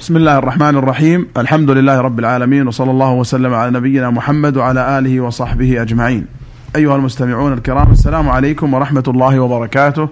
بسم 0.00 0.16
الله 0.16 0.38
الرحمن 0.38 0.76
الرحيم 0.76 1.26
الحمد 1.36 1.70
لله 1.70 2.00
رب 2.00 2.18
العالمين 2.18 2.68
وصلى 2.68 2.90
الله 2.90 3.12
وسلم 3.12 3.54
على 3.54 3.70
نبينا 3.70 4.10
محمد 4.10 4.56
وعلى 4.56 4.98
آله 4.98 5.20
وصحبه 5.20 5.82
أجمعين 5.82 6.26
أيها 6.76 6.96
المستمعون 6.96 7.52
الكرام 7.52 7.92
السلام 7.92 8.28
عليكم 8.28 8.74
ورحمة 8.74 9.04
الله 9.08 9.40
وبركاته 9.40 10.08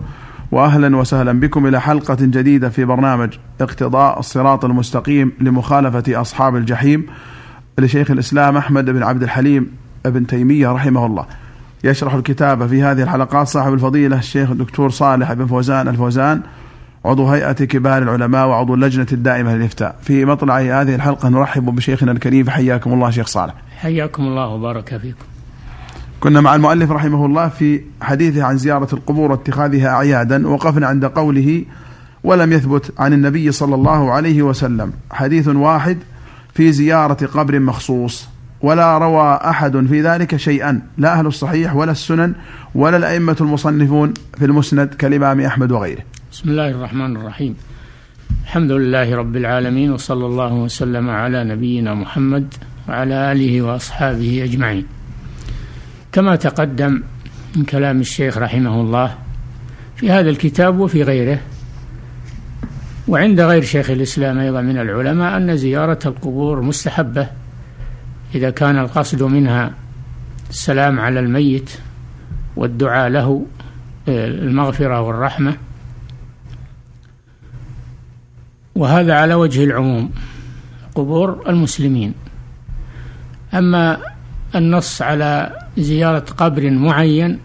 وأهلا 0.53 0.97
وسهلا 0.97 1.41
بكم 1.41 1.67
إلى 1.67 1.81
حلقة 1.81 2.17
جديدة 2.21 2.69
في 2.69 2.85
برنامج 2.85 3.35
اقتضاء 3.61 4.19
الصراط 4.19 4.65
المستقيم 4.65 5.33
لمخالفة 5.41 6.21
أصحاب 6.21 6.57
الجحيم 6.57 7.07
لشيخ 7.79 8.11
الإسلام 8.11 8.57
أحمد 8.57 8.85
بن 8.85 9.03
عبد 9.03 9.23
الحليم 9.23 9.71
بن 10.05 10.27
تيمية 10.27 10.73
رحمه 10.73 11.07
الله 11.07 11.27
يشرح 11.85 12.15
الكتاب 12.15 12.67
في 12.67 12.83
هذه 12.83 13.03
الحلقات 13.03 13.49
صاحب 13.49 13.73
الفضيلة 13.73 14.19
الشيخ 14.19 14.51
الدكتور 14.51 14.91
صالح 14.91 15.33
بن 15.33 15.47
فوزان 15.47 15.89
الفوزان 15.89 16.41
عضو 17.05 17.29
هيئة 17.29 17.53
كبار 17.53 18.03
العلماء 18.03 18.49
وعضو 18.49 18.75
اللجنة 18.75 19.07
الدائمة 19.13 19.55
للإفتاء. 19.57 19.97
في 20.03 20.25
مطلع 20.25 20.59
هذه 20.59 20.95
الحلقة 20.95 21.29
نرحب 21.29 21.65
بشيخنا 21.65 22.13
الكريم 22.13 22.45
فحياكم 22.45 22.93
الله 22.93 23.11
شيخ 23.11 23.27
صالح. 23.27 23.55
حياكم 23.81 24.23
الله 24.23 24.49
وبارك 24.49 24.97
فيكم. 24.97 25.25
كنا 26.21 26.41
مع 26.41 26.55
المؤلف 26.55 26.91
رحمه 26.91 27.27
الله 27.27 27.49
في 27.49 27.81
حديثه 28.03 28.45
عن 28.45 28.59
زيارة 28.59 28.89
القبور 28.93 29.31
واتخاذها 29.31 29.89
أعيادا 29.89 30.49
وقفنا 30.49 30.87
عند 30.87 31.05
قوله 31.05 31.65
ولم 32.25 32.53
يثبت 32.53 32.93
عن 32.99 33.13
النبي 33.13 33.53
صلى 33.53 33.75
الله 33.75 34.13
عليه 34.13 34.43
وسلم 34.43 34.93
حديث 35.11 35.49
واحد 35.49 35.99
في 36.55 36.73
زيارة 36.73 37.27
قبر 37.27 37.59
مخصوص 37.59 38.29
ولا 38.63 38.99
روى 38.99 39.41
أحد 39.45 39.87
في 39.87 40.03
ذلك 40.03 40.37
شيئا 40.37 40.81
لا 40.99 41.19
أهل 41.19 41.27
الصحيح 41.27 41.77
ولا 41.77 41.93
السنن 41.93 42.35
ولا 42.75 42.97
الأئمة 42.97 43.37
المصنفون 43.41 44.15
في 44.39 44.45
المسند 44.45 44.89
كالإمام 44.89 45.41
أحمد 45.41 45.73
وغيره. 45.73 46.03
بسم 46.33 46.51
الله 46.51 46.69
الرحمن 46.69 47.17
الرحيم. 47.17 47.57
الحمد 48.45 48.73
لله 48.73 49.17
رب 49.17 49.37
العالمين 49.37 49.93
وصلى 49.93 50.27
الله 50.27 50.53
وسلم 50.53 51.11
على 51.11 51.45
نبينا 51.45 51.95
محمد 51.95 52.55
وعلى 52.89 53.33
آله 53.33 53.63
وأصحابه 53.63 54.45
أجمعين. 54.45 54.87
كما 56.13 56.37
تقدم 56.37 57.03
من 57.57 57.65
كلام 57.65 58.01
الشيخ 58.01 58.39
رحمه 58.39 58.81
الله 58.81 59.15
في 59.97 60.11
هذا 60.11 60.31
الكتاب 60.31 60.79
وفي 60.79 61.03
غيره 61.03 61.41
وعند 63.09 63.41
غير 63.41 63.63
شيخ 63.63 63.91
الإسلام 63.91 64.39
أيضا 64.39 64.61
من 64.61 64.79
العلماء 64.79 65.37
أن 65.37 65.57
زيارة 65.57 65.99
القبور 66.07 66.61
مستحبة. 66.61 67.29
إذا 68.35 68.51
كان 68.51 68.79
القصد 68.79 69.23
منها 69.23 69.73
السلام 70.51 71.01
على 71.01 71.21
الميت 71.21 71.71
والدعاء 72.57 73.09
له 73.09 73.47
المغفرة 74.09 75.01
والرحمة 75.01 75.57
وهذا 78.79 79.15
على 79.15 79.35
وجه 79.35 79.65
العموم 79.65 80.11
قبور 80.95 81.45
المسلمين. 81.49 82.15
أما 83.55 83.99
النص 84.55 85.03
على 85.03 85.59
زيارة 85.79 86.25
قبر 86.37 86.71
معين 86.71 87.39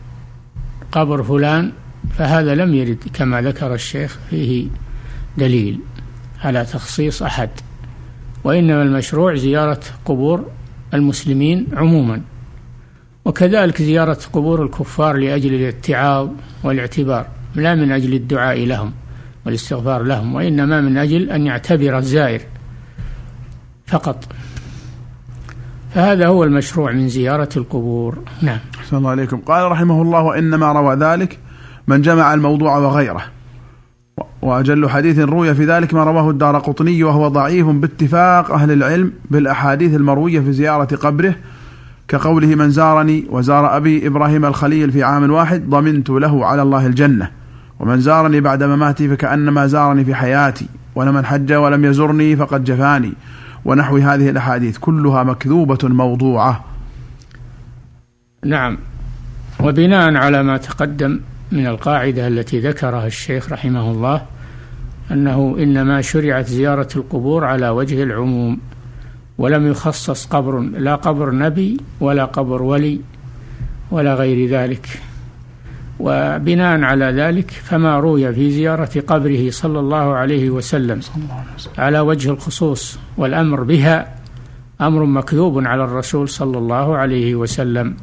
قبر 0.92 1.24
فلان 1.24 1.72
فهذا 2.18 2.56
لم 2.56 2.74
يرد 2.74 2.98
كما 3.14 3.42
ذكر 3.42 3.74
الشيخ 3.74 4.20
فيه 4.30 4.68
دليل 5.38 5.80
على 6.44 6.66
تخصيص 6.66 7.24
أحد. 7.24 7.50
وإنما 8.44 8.82
المشروع 8.82 9.36
زيارة 9.36 9.82
قبور 10.06 10.46
المسلمين 10.94 11.68
عموما. 11.74 12.22
وكذلك 13.26 13.82
زيارة 13.82 14.20
قبور 14.34 14.64
الكفار 14.64 15.18
لأجل 15.18 15.54
الاتعاظ 15.54 16.30
والإعتبار 16.64 17.28
لا 17.56 17.76
من 17.76 17.92
أجل 17.92 18.14
الدعاء 18.14 18.66
لهم. 18.66 18.94
والاستغفار 19.46 20.04
لهم 20.04 20.36
وإنما 20.36 20.82
من 20.82 20.98
أجل 20.98 21.30
أن 21.30 21.46
يعتبر 21.46 21.98
الزائر 21.98 22.42
فقط. 23.88 24.26
فهذا 25.94 26.28
هو 26.28 26.44
المشروع 26.44 26.92
من 26.92 27.10
زيارة 27.10 27.50
القبور. 27.58 28.18
نعم. 28.42 28.60
أحسن 28.80 28.98
الله 28.98 29.10
عليكم. 29.10 29.38
قال 29.38 29.72
رحمه 29.72 30.02
الله 30.02 30.22
وإنما 30.22 30.72
روى 30.72 30.96
ذلك 30.96 31.40
من 31.88 32.02
جمع 32.02 32.34
الموضوع 32.34 32.78
وغيره. 32.78 33.24
وأجل 34.42 34.90
حديث 34.90 35.20
روي 35.20 35.56
في 35.56 35.66
ذلك 35.66 35.94
ما 35.94 36.04
رواه 36.04 36.30
الدار 36.30 36.58
قطني 36.60 37.04
وهو 37.04 37.28
ضعيف 37.28 37.68
باتفاق 37.68 38.52
أهل 38.52 38.72
العلم 38.72 39.14
بالأحاديث 39.32 39.96
المروية 39.96 40.40
في 40.40 40.54
زيارة 40.54 40.96
قبره 40.96 41.36
كقوله 42.08 42.56
من 42.56 42.70
زارني 42.70 43.26
وزار 43.30 43.78
أبي 43.78 44.08
إبراهيم 44.08 44.46
الخليل 44.46 44.92
في 44.92 45.04
عام 45.04 45.32
واحد 45.32 45.70
ضمنت 45.70 46.10
له 46.10 46.46
على 46.46 46.62
الله 46.62 46.86
الجنة 46.86 47.43
ومن 47.80 48.00
زارني 48.00 48.42
بعد 48.42 48.64
مماتي 48.64 49.10
فكأنما 49.10 49.68
زارني 49.68 50.06
في 50.06 50.16
حياتي. 50.16 50.68
ولمن 50.96 51.26
حج 51.26 51.54
ولم 51.54 51.86
يزرني 51.86 52.36
فقد 52.36 52.64
جفاني. 52.64 53.14
ونحو 53.66 53.98
هذه 53.98 54.30
الأحاديث 54.30 54.78
كلها 54.78 55.24
مكذوبة 55.24 55.78
موضوعة. 55.84 56.64
نعم. 58.46 58.78
وبناء 59.60 60.16
على 60.16 60.44
ما 60.44 60.58
تقدم 60.58 61.20
من 61.52 61.68
القاعدة 61.68 62.28
التي 62.28 62.60
ذكرها 62.60 63.08
الشيخ 63.08 63.52
رحمه 63.52 63.92
الله 63.92 64.22
أنه 65.12 65.56
إنما 65.60 66.02
شرعت 66.02 66.48
زيارة 66.48 66.88
القبور 66.96 67.46
على 67.46 67.70
وجه 67.70 68.04
العموم 68.04 68.58
ولم 69.38 69.68
يخصص 69.68 70.26
قبر 70.26 70.60
لا 70.60 70.96
قبر 70.96 71.32
نبي 71.32 71.78
ولا 72.00 72.26
قبر 72.26 72.62
ولي 72.62 73.02
ولا 73.92 74.16
غير 74.16 74.50
ذلك. 74.50 75.02
وبناء 76.00 76.82
على 76.82 77.06
ذلك 77.06 77.52
فما 77.52 78.00
روي 78.00 78.34
في 78.34 78.52
زيارة 78.52 79.04
قبره 79.08 79.50
صلى 79.50 79.80
الله 79.80 80.14
عليه 80.14 80.50
وسلم 80.50 81.00
على 81.78 82.00
وجه 82.00 82.30
الخصوص 82.30 83.00
والأمر 83.18 83.64
بها 83.64 84.16
أمر 84.82 85.06
مكذوب 85.06 85.66
على 85.68 85.84
الرسول 85.84 86.30
صلى 86.30 86.58
الله 86.58 86.98
عليه 86.98 87.36
وسلم. 87.36 87.96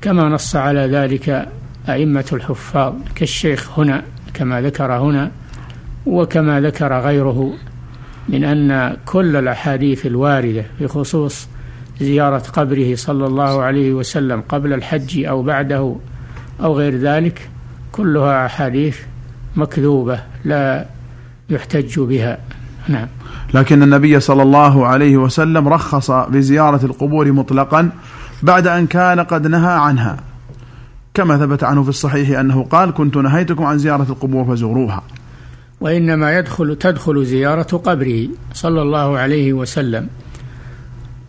كما 0.00 0.28
نص 0.28 0.56
على 0.56 0.80
ذلك 0.80 1.48
أئمة 1.88 2.24
الحفاظ 2.32 2.94
كالشيخ 3.14 3.78
هنا 3.78 4.02
كما 4.34 4.60
ذكر 4.60 4.92
هنا 4.92 5.30
وكما 6.06 6.60
ذكر 6.60 7.00
غيره 7.00 7.54
من 8.28 8.44
أن 8.44 8.96
كل 9.06 9.36
الأحاديث 9.36 10.06
الواردة 10.06 10.64
في 10.78 10.88
خصوص 10.88 11.48
زيارة 12.00 12.38
قبره 12.38 12.94
صلى 12.94 13.26
الله 13.26 13.62
عليه 13.62 13.92
وسلم 13.92 14.40
قبل 14.48 14.72
الحج 14.72 15.24
أو 15.24 15.42
بعده 15.42 15.96
أو 16.62 16.78
غير 16.78 16.96
ذلك 16.96 17.48
كلها 17.92 18.46
أحاديث 18.46 18.98
مكذوبة 19.56 20.20
لا 20.44 20.86
يحتج 21.50 22.00
بها. 22.00 22.38
نعم. 22.88 23.08
لكن 23.54 23.82
النبي 23.82 24.20
صلى 24.20 24.42
الله 24.42 24.86
عليه 24.86 25.16
وسلم 25.16 25.68
رخص 25.68 26.10
بزيارة 26.10 26.86
القبور 26.86 27.32
مطلقا 27.32 27.90
بعد 28.42 28.66
أن 28.66 28.86
كان 28.86 29.20
قد 29.20 29.46
نهى 29.46 29.72
عنها. 29.72 30.16
كما 31.14 31.38
ثبت 31.38 31.64
عنه 31.64 31.82
في 31.82 31.88
الصحيح 31.88 32.38
أنه 32.38 32.64
قال 32.64 32.94
كنت 32.94 33.16
نهيتكم 33.16 33.64
عن 33.64 33.78
زيارة 33.78 34.06
القبور 34.10 34.44
فزوروها. 34.44 35.02
وإنما 35.80 36.38
يدخل 36.38 36.76
تدخل 36.76 37.24
زيارة 37.24 37.76
قبره 37.76 38.28
صلى 38.52 38.82
الله 38.82 39.18
عليه 39.18 39.52
وسلم 39.52 40.08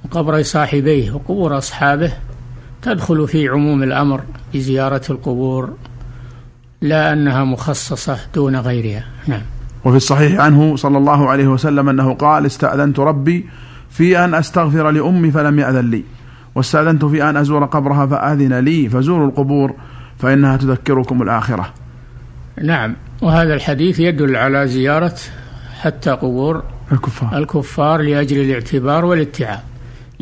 وقبر 0.06 0.42
صاحبيه 0.42 1.12
وقبور 1.12 1.58
أصحابه 1.58 2.14
تدخل 2.82 3.28
في 3.28 3.48
عموم 3.48 3.84
الأمر. 3.84 4.22
بزيارة 4.54 5.02
القبور 5.10 5.74
لا 6.82 7.14
أنها 7.14 7.44
مخصصة 7.44 8.18
دون 8.36 8.56
غيرها. 8.56 9.04
نعم. 9.28 9.42
وفي 9.86 9.98
الصحيح 9.98 10.40
عنه 10.40 10.76
صلى 10.76 10.98
الله 10.98 11.30
عليه 11.30 11.48
وسلم 11.48 11.90
أنه 11.90 12.14
قال 12.14 12.46
استأذنت 12.46 13.00
ربي 13.00 13.46
في 13.90 14.26
أن 14.26 14.34
أستغفر 14.34 14.92
لأمي 14.92 15.32
فلم 15.32 15.60
يأذن 15.60 15.90
لي 15.90 16.04
واستأذنت 16.56 17.06
في 17.06 17.30
أن 17.30 17.38
أزور 17.38 17.66
قبرها 17.66 18.06
فأذن 18.06 18.54
لي 18.60 18.90
فزوروا 18.90 19.28
القبور 19.28 19.76
فإنها 20.20 20.58
تذكركم 20.58 21.22
الآخرة. 21.22 21.74
نعم. 22.64 22.96
وهذا 23.22 23.54
الحديث 23.54 24.00
يدل 24.00 24.36
على 24.36 24.68
زيارة 24.68 25.16
حتى 25.82 26.12
قبور 26.12 26.64
الكفار. 26.92 27.38
الكفار 27.38 28.02
لأجل 28.02 28.42
الاعتبار 28.42 29.06
والاتعاظ 29.06 29.60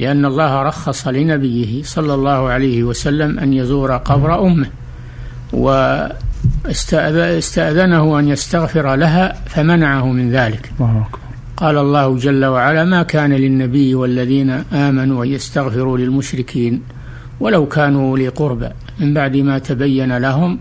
لأن 0.02 0.26
الله 0.26 0.62
رخص 0.62 1.08
لنبيه 1.08 1.84
صلى 1.84 2.14
الله 2.14 2.50
عليه 2.50 2.84
وسلم 2.84 3.40
أن 3.40 3.54
يزور 3.54 3.98
قبر 3.98 4.48
أمه 4.48 4.70
واستأذنه 6.66 8.20
أن 8.20 8.28
يستغفر 8.28 8.96
لها 8.96 9.34
فمنعه 9.46 10.06
من 10.12 10.32
ذلك. 10.32 10.72
قال 11.58 11.78
الله 11.78 12.18
جل 12.18 12.46
وعلا 12.46 12.84
ما 12.84 13.04
كان 13.04 13.34
للنبي 13.34 13.96
والذين 13.96 14.50
آمنوا 14.74 15.24
أن 15.24 15.30
يستغفروا 15.30 15.98
للمشركين 15.98 16.82
ولو 17.40 17.66
كانوا 17.66 18.10
أولي 18.10 18.28
قربى. 18.28 18.70
من 19.00 19.14
بعد 19.14 19.38
ما 19.38 19.60
تبين 19.60 20.18
لهم 20.18 20.60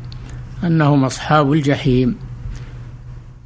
أنهم 0.64 1.04
أصحاب 1.04 1.52
الجحيم. 1.52 2.16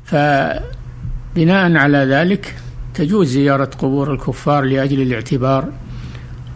فبناء 0.05 1.77
على 1.77 1.99
ذلك 1.99 2.55
تجوز 2.95 3.29
زيارة 3.29 3.71
قبور 3.79 4.13
الكفار 4.13 4.65
لأجل 4.65 5.03
الاعتبار. 5.03 5.69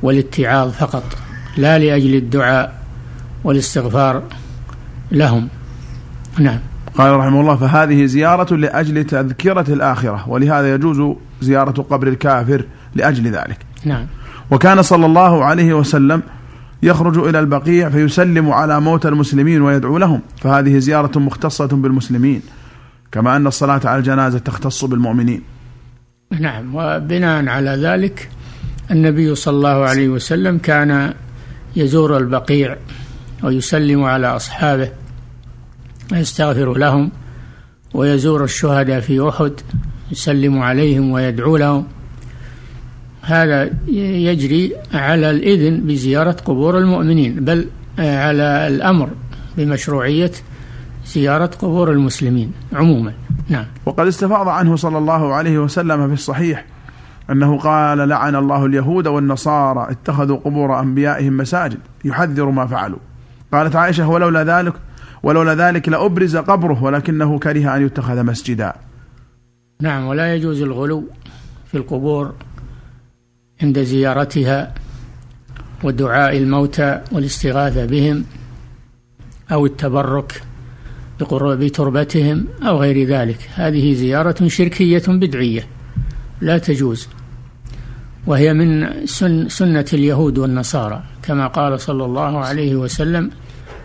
والاتعاظ 0.02 0.70
فقط 0.70 1.04
لا 1.56 1.78
لأجل 1.78 2.14
الدعاء 2.14 2.78
والاستغفار 3.44 4.22
لهم. 5.12 5.48
نعم. 6.38 6.58
قال 6.94 7.16
رحمه 7.16 7.40
الله 7.40 7.56
فهذه 7.56 8.04
زيارة 8.04 8.54
لأجل 8.54 9.04
تذكرة 9.04 9.72
الآخرة 9.72 10.28
ولهذا 10.28 10.74
يجوز 10.74 11.16
زيارة 11.40 11.82
قبر 11.82 12.08
الكافر 12.08 12.64
لأجل 12.94 13.26
ذلك. 13.26 13.58
نعم. 13.84 14.06
وكان 14.50 14.82
صلى 14.82 15.06
الله 15.06 15.44
عليه 15.44 15.74
وسلم 15.74 16.22
يخرج 16.82 17.18
إلى 17.18 17.40
البقيع 17.40 17.88
فيسلم 17.88 18.50
على 18.50 18.80
موتى 18.80 19.08
المسلمين 19.08 19.62
ويدعو 19.62 19.98
لهم. 19.98 20.20
فهذه 20.40 20.78
زيارة 20.78 21.18
مختصة 21.18 21.66
بالمسلمين 21.66 22.42
كما 23.12 23.36
أن 23.36 23.46
الصلاة 23.46 23.80
على 23.84 23.98
الجنازة 23.98 24.38
تختص 24.38 24.84
بالمؤمنين. 24.84 25.42
نعم. 26.40 26.74
وبناء 26.74 27.48
على 27.48 27.70
ذلك 27.70 28.28
النبي 28.90 29.34
صلى 29.34 29.56
الله 29.56 29.68
عليه 29.68 30.08
وسلم 30.08 30.58
كان 30.58 31.14
يزور 31.76 32.16
البقيع 32.16 32.76
ويسلم 33.44 34.04
على 34.04 34.26
أصحابه 34.26 34.90
ويستغفر 36.12 36.78
لهم 36.78 37.10
ويزور 37.94 38.44
الشهداء 38.44 39.00
في 39.00 39.28
أحد 39.28 39.52
يسلم 40.12 40.58
عليهم 40.58 41.10
ويدعو 41.10 41.56
لهم. 41.56 41.86
هذا 43.22 43.70
يجري 43.88 44.72
على 44.94 45.30
الإذن 45.30 45.80
بزيارة 45.86 46.36
قبور 46.44 46.78
المؤمنين 46.78 47.44
بل 47.44 47.68
على 47.98 48.66
الأمر 48.68 49.10
بمشروعية 49.56 50.32
زيارة 51.06 51.46
قبور 51.46 51.92
المسلمين 51.92 52.52
عموما. 52.72 53.12
نعم. 53.48 53.64
وقد 53.86 54.06
استفاض 54.06 54.48
عنه 54.48 54.76
صلى 54.76 54.98
الله 54.98 55.34
عليه 55.34 55.58
وسلم 55.58 56.06
في 56.06 56.14
الصحيح 56.14 56.64
أنه 57.30 57.58
قال 57.58 58.08
لعن 58.08 58.36
الله 58.36 58.66
اليهود 58.66 59.06
والنصارى 59.06 59.86
اتخذوا 59.90 60.36
قبور 60.36 60.80
أنبيائهم 60.80 61.36
مساجد 61.36 61.78
يحذر 62.04 62.50
ما 62.50 62.66
فعلوا. 62.66 62.98
قالت 63.52 63.76
عائشة 63.76 64.08
ولولا 64.08 64.44
ذلك 64.44 64.72
ولولا 65.22 65.54
ذلك 65.54 65.88
لأبرز 65.88 66.36
قبره 66.36 66.82
ولكنه 66.82 67.38
كره 67.38 67.76
أن 67.76 67.86
يتخذ 67.86 68.22
مسجدا. 68.22 68.72
نعم 69.80 70.06
ولا 70.06 70.34
يجوز 70.34 70.62
الغلو 70.62 71.04
في 71.66 71.76
القبور 71.78 72.34
عند 73.62 73.82
زيارتها 73.82 74.74
ودعاء 75.84 76.36
الموتى 76.36 77.00
والاستغاثة 77.12 77.86
بهم 77.86 78.24
أو 79.52 79.66
التبرك 79.66 80.42
بتربتهم 81.42 82.46
أو 82.62 82.80
غير 82.80 83.08
ذلك. 83.08 83.50
هذه 83.54 83.94
زيارة 83.94 84.48
شركية 84.48 85.02
بدعية 85.08 85.66
لا 86.40 86.58
تجوز. 86.58 87.08
وهي 88.28 88.54
من 88.54 88.88
سن 89.06 89.48
سنة 89.48 89.84
اليهود 89.92 90.38
والنصارى. 90.38 91.02
كما 91.22 91.46
قال 91.46 91.80
صلى 91.80 92.04
الله 92.04 92.38
عليه 92.38 92.74
وسلم 92.76 93.30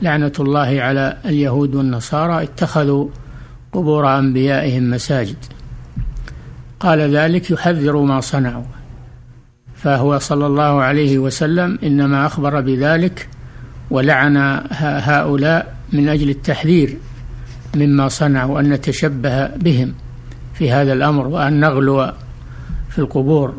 لعنة 0.01 0.31
الله 0.39 0.81
على 0.81 1.17
اليهود 1.25 1.75
والنصارى 1.75 2.43
اتخذوا 2.43 3.07
قبور 3.71 4.19
أنبيائهم 4.19 4.89
مساجد. 4.89 5.35
قال 6.79 6.99
ذلك 6.99 7.51
يحذر 7.51 7.97
ما 7.97 8.19
صنعوا. 8.19 8.63
فهو 9.75 10.19
صلى 10.19 10.45
الله 10.45 10.81
عليه 10.81 11.17
وسلم 11.19 11.79
إنما 11.83 12.25
أخبر 12.25 12.61
بذلك 12.61 13.29
ولعن 13.91 14.37
هؤلاء 14.71 15.75
من 15.93 16.09
أجل 16.09 16.29
التحذير 16.29 16.97
مما 17.75 18.07
صنعوا 18.07 18.59
أن 18.59 18.69
نتشبه 18.69 19.47
بهم 19.47 19.93
في 20.53 20.71
هذا 20.71 20.93
الأمر 20.93 21.27
وأن 21.27 21.59
نغلو 21.59 22.11
في 22.89 22.99
القبور. 22.99 23.53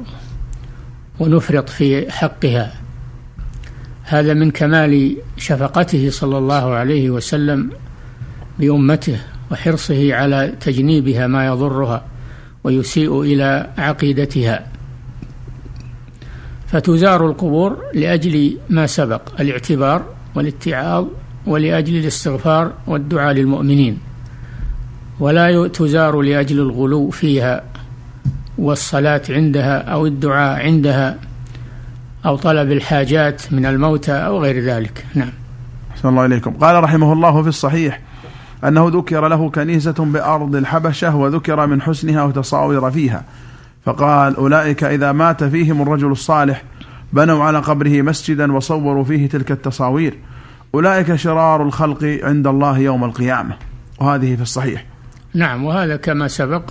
ونفرط 1.21 1.69
في 1.69 2.13
حقها. 2.13 2.73
هذا 4.03 4.35
من 4.35 4.51
كمال 4.51 5.17
شفقته 5.37 6.11
صلى 6.11 6.39
الله 6.39 6.75
عليه 6.75 7.11
وسلم 7.11 7.71
بأمته 8.59 9.21
وحرصه 9.51 10.15
على 10.15 10.55
تجنيبها 10.61 11.27
ما 11.27 11.47
يضرها 11.47 12.05
ويسيء 12.65 13.23
إلى 13.23 13.71
عقيدتها. 13.79 14.67
فتزار 16.67 17.27
القبور 17.27 17.79
لأجل 17.95 18.59
ما 18.71 18.87
سبق 18.87 19.41
الاعتبار 19.41 20.05
والاتعاظ 20.35 21.07
ولأجل 21.47 21.97
الاستغفار 21.97 22.73
والدعاء 22.87 23.33
للمؤمنين. 23.33 23.99
ولا 25.21 25.69
تزار 25.69 26.21
لأجل 26.21 26.59
الغلو 26.61 27.11
فيها 27.11 27.63
والصلاة 28.59 29.23
عندها 29.31 29.79
أو 29.79 30.07
الدعاء 30.07 30.61
عندها 30.67 31.19
أو 32.27 32.37
طلب 32.37 32.73
الحاجات 32.73 33.53
من 33.53 33.67
الموتى 33.67 34.13
أو 34.13 34.43
غير 34.43 34.65
ذلك. 34.65 35.07
نعم. 35.15 35.33
صلى 35.97 36.11
الله 36.11 36.23
عليكم 36.23 36.51
قال 36.51 36.85
رحمه 36.85 37.13
الله 37.13 37.43
في 37.43 37.49
الصحيح 37.49 38.01
أنه 38.65 38.91
ذكر 38.95 39.29
له 39.29 39.51
كنيسة 39.51 39.95
بأرض 39.99 40.57
الحبشة 40.57 41.17
وذكر 41.17 41.67
من 41.67 41.83
حسنها 41.83 42.23
وتصاور 42.23 42.91
فيها. 42.91 43.25
فقال 43.85 44.37
أولئك 44.37 44.85
إذا 44.85 45.13
مات 45.13 45.45
فيهم 45.45 45.83
الرجل 45.83 46.13
الصالح 46.13 46.63
بنوا 47.13 47.45
على 47.45 47.59
قبره 47.59 48.03
مسجدا 48.03 48.53
وصوروا 48.53 49.05
فيه 49.05 49.29
تلك 49.29 49.51
التصاوير. 49.51 50.19
أولئك 50.75 51.15
شرار 51.15 51.63
الخلق 51.63 52.21
عند 52.23 52.47
الله 52.47 52.79
يوم 52.79 53.05
القيامة. 53.05 53.57
وهذه 54.01 54.37
في 54.37 54.43
الصحيح. 54.43 54.85
نعم 55.35 55.65
وهذا 55.65 55.97
كما 55.97 56.29
سبق 56.29 56.63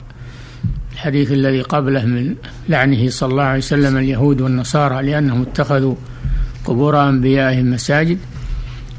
الحديث 0.94 1.32
الذي 1.32 1.62
قبله 1.62 2.06
من 2.06 2.36
لعنه 2.70 3.10
صلى 3.10 3.32
الله 3.32 3.44
عليه 3.44 3.58
وسلم 3.58 3.98
اليهود 3.98 4.42
والنصارى 4.42 5.06
لأنهم 5.06 5.42
اتخذوا 5.42 5.96
قبور 6.66 7.10
أنبيائهم 7.10 7.72
مساجد. 7.72 8.18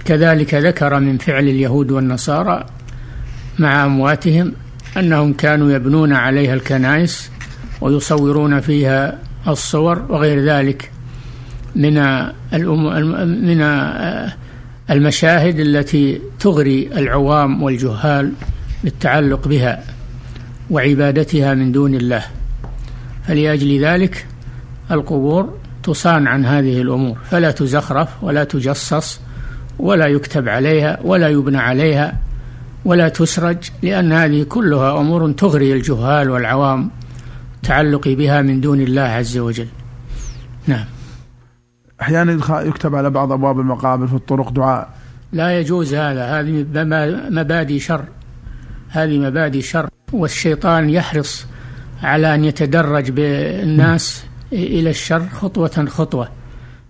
كذلك 0.05 0.55
ذكر 0.55 1.01
من 1.01 1.19
فعل 1.19 1.49
اليهود 1.49 1.91
والنصارى 1.91 2.67
مع 3.59 3.85
أمواتهم 3.85 4.53
أنهم 4.97 5.33
كانوا 5.33 5.73
يبنون 5.73 6.13
عليها 6.13 6.55
الكنائس 6.55 7.31
ويصورون 7.81 8.61
فيها 8.61 9.19
الصور 9.49 10.05
وغير 10.09 10.45
ذلك 10.45 10.91
من 11.77 11.95
من 13.49 13.61
المشاهد 14.91 15.59
التي 15.59 16.21
تغري 16.41 16.91
العوام 16.97 17.63
والجهال 17.63 18.33
بالتعلق 18.85 19.49
بها. 19.49 19.94
وعبادتها 20.71 21.55
من 21.55 21.73
دون 21.73 21.95
الله. 21.95 22.25
فلأجل 23.27 23.85
ذلك 23.85 24.27
القبور 24.91 25.59
تصان 25.83 26.27
عن 26.27 26.45
هذه 26.47 26.83
الأمور. 26.83 27.19
فلا 27.31 27.51
تزخرف 27.51 28.25
ولا 28.25 28.45
تجصص 28.45 29.21
ولا 29.79 30.07
يكتب 30.07 30.49
عليها 30.49 30.99
ولا 31.05 31.29
يبنى 31.29 31.59
عليها 31.59 32.19
ولا 32.85 33.09
تسرج 33.09 33.71
لأن 33.83 34.13
هذه 34.13 34.43
كلها 34.43 35.01
أمور 35.01 35.33
تغري 35.33 35.73
الجهال 35.73 36.31
والعوام 36.31 36.91
التعلق 37.57 38.09
بها 38.09 38.43
من 38.43 38.61
دون 38.61 38.81
الله 38.81 39.03
عز 39.03 39.39
وجل. 39.39 39.67
نعم. 40.67 40.85
أحيانا 42.03 42.33
يكتب 42.51 42.95
على 42.95 43.11
بعض 43.11 43.33
أبواب 43.33 43.61
المقابر 43.61 44.07
في 44.07 44.15
الطرق 44.15 44.51
دعاء. 44.51 44.89
لا 45.33 45.59
يجوز 45.61 45.95
هذا. 45.95 46.41
هذه 46.41 46.67
مبادئ 47.31 47.79
شر. 47.79 48.05
هذه 48.89 49.19
مبادئ 49.19 49.61
شر. 49.61 49.89
والشيطان 50.15 50.91
يحرص 50.91 51.47
على 52.03 52.35
أن 52.35 52.45
يتدرج 52.45 53.11
بالناس 53.11 54.25
إلى 54.53 54.91
الشر 54.91 55.29
خطوة 55.29 55.87
خطوة. 55.89 56.29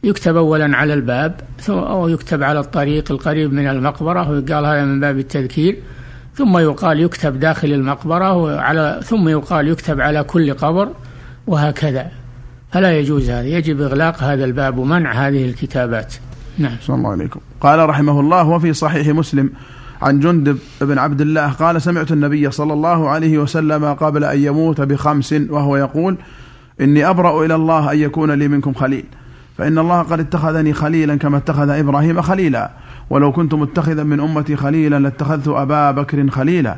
يكتب 0.05 0.37
أولا 0.37 0.77
على 0.77 0.95
الباب 0.95 1.41
أو 1.69 2.09
يكتب 2.09 2.43
على 2.43 2.61
الطريق 2.61 3.13
القريب 3.13 3.53
من 3.53 3.67
المقبرة 3.67 4.31
ويقال 4.31 4.67
هذا 4.67 4.85
من 4.85 5.01
باب 5.01 5.19
التذكير. 5.19 5.79
ثم 6.35 6.59
يقال 6.59 7.01
يكتب 7.01 7.41
داخل 7.41 7.73
المقبرة 7.73 8.33
وعلى 8.33 9.01
ثم 9.05 9.29
يقال 9.29 9.69
يكتب 9.69 10.01
على 10.01 10.25
كل 10.25 10.55
قبر 10.55 10.89
وهكذا. 11.47 12.11
فلا 12.73 12.99
يجوز 12.99 13.31
هذا 13.31 13.47
يجب 13.47 13.81
إغلاق 13.81 14.23
هذا 14.23 14.45
الباب 14.45 14.79
ومنع 14.79 15.13
هذه 15.13 15.45
الكتابات. 15.45 16.15
نعم. 16.59 16.77
صلى 16.83 16.97
الله 16.97 17.11
عليكم. 17.11 17.41
قال 17.61 17.89
رحمه 17.89 18.21
الله 18.21 18.49
وفي 18.49 18.73
صحيح 18.73 19.09
مسلم 19.09 19.51
عن 20.05 20.21
جندب 20.21 20.59
بن 20.81 20.99
عبد 20.99 21.21
الله 21.21 21.53
قال 21.53 21.83
سمعت 21.83 22.13
النبي 22.13 22.51
صلى 22.51 22.73
الله 22.73 23.09
عليه 23.09 23.39
وسلم 23.39 23.85
قبل 23.85 24.25
أن 24.25 24.39
يموت 24.39 24.81
بخمس 24.81 25.33
وهو 25.33 25.77
يقول 25.77 26.17
إني 26.81 27.11
أبرأ 27.11 27.45
إلى 27.45 27.55
الله 27.55 27.93
أن 27.93 27.99
يكون 27.99 28.31
لي 28.31 28.49
منكم 28.49 28.73
خليل. 28.73 29.05
فإن 29.59 29.79
الله 29.79 30.03
قد 30.03 30.21
اتخذني 30.21 30.73
خليلا 30.73 31.17
كما 31.17 31.37
اتخذ 31.37 31.69
إبراهيم 31.69 32.23
خليلا. 32.23 32.71
ولو 33.11 33.33
كنت 33.33 33.55
متخذا 33.55 34.03
من 34.03 34.21
أمتي 34.21 34.57
خليلا 34.57 34.99
لاتخذت 34.99 35.49
أبا 35.49 35.91
بكر 35.91 36.31
خليلا. 36.31 36.77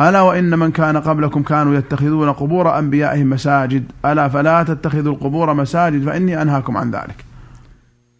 ألا 0.00 0.20
وإن 0.20 0.58
من 0.58 0.70
كان 0.70 0.96
قبلكم 0.96 1.42
كانوا 1.42 1.74
يتخذون 1.74 2.32
قبور 2.32 2.78
أنبيائهم 2.78 3.30
مساجد. 3.30 3.84
ألا 4.04 4.28
فلا 4.28 4.62
تتخذوا 4.62 5.12
القبور 5.12 5.54
مساجد 5.54 6.04
فإني 6.04 6.42
أنهاكم 6.42 6.76
عن 6.76 6.90
ذلك. 6.90 7.24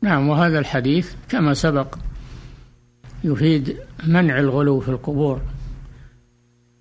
نعم 0.02 0.28
وهذا 0.28 0.58
الحديث 0.58 1.12
كما 1.28 1.54
سبق 1.54 1.86
يفيد 3.24 3.76
منع 4.06 4.38
الغلو 4.38 4.80
في 4.80 4.88
القبور. 4.88 5.40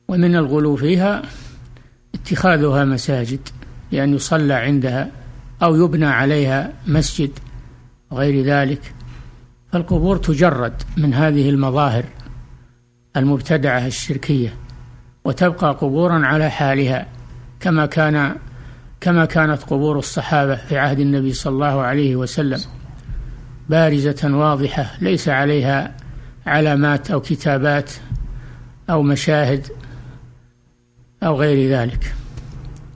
ومن 0.07 0.35
الغلو 0.35 0.75
فيها 0.75 1.21
اتخاذها 2.15 2.85
مساجد 2.85 3.39
لأن 3.91 4.13
يصلى 4.13 4.53
عندها 4.53 5.11
أو 5.63 5.75
يبنى 5.75 6.05
عليها 6.05 6.73
مسجد 6.87 7.31
وغير 8.11 8.45
ذلك. 8.45 8.93
فالقبور 9.71 10.17
تجرد 10.17 10.73
من 10.97 11.13
هذه 11.13 11.49
المظاهر 11.49 12.03
المبتدعة 13.17 13.87
الشركية 13.87 14.53
وتبقى 15.25 15.71
قبورا 15.73 16.25
على 16.25 16.49
حالها 16.49 17.05
كما 17.59 17.85
كان 17.85 18.35
كما 19.01 19.25
كانت 19.25 19.63
قبور 19.63 19.99
الصحابة 19.99 20.55
في 20.55 20.77
عهد 20.77 20.99
النبي 20.99 21.33
صلى 21.33 21.53
الله 21.53 21.81
عليه 21.81 22.15
وسلم 22.15 22.59
بارزة 23.69 24.35
واضحة 24.37 24.91
ليس 25.01 25.29
عليها 25.29 25.95
علامات 26.45 27.11
أو 27.11 27.21
كتابات 27.21 27.91
أو 28.89 29.01
مشاهد 29.01 29.67
أو 31.23 31.35
غير 31.35 31.69
ذلك. 31.69 32.13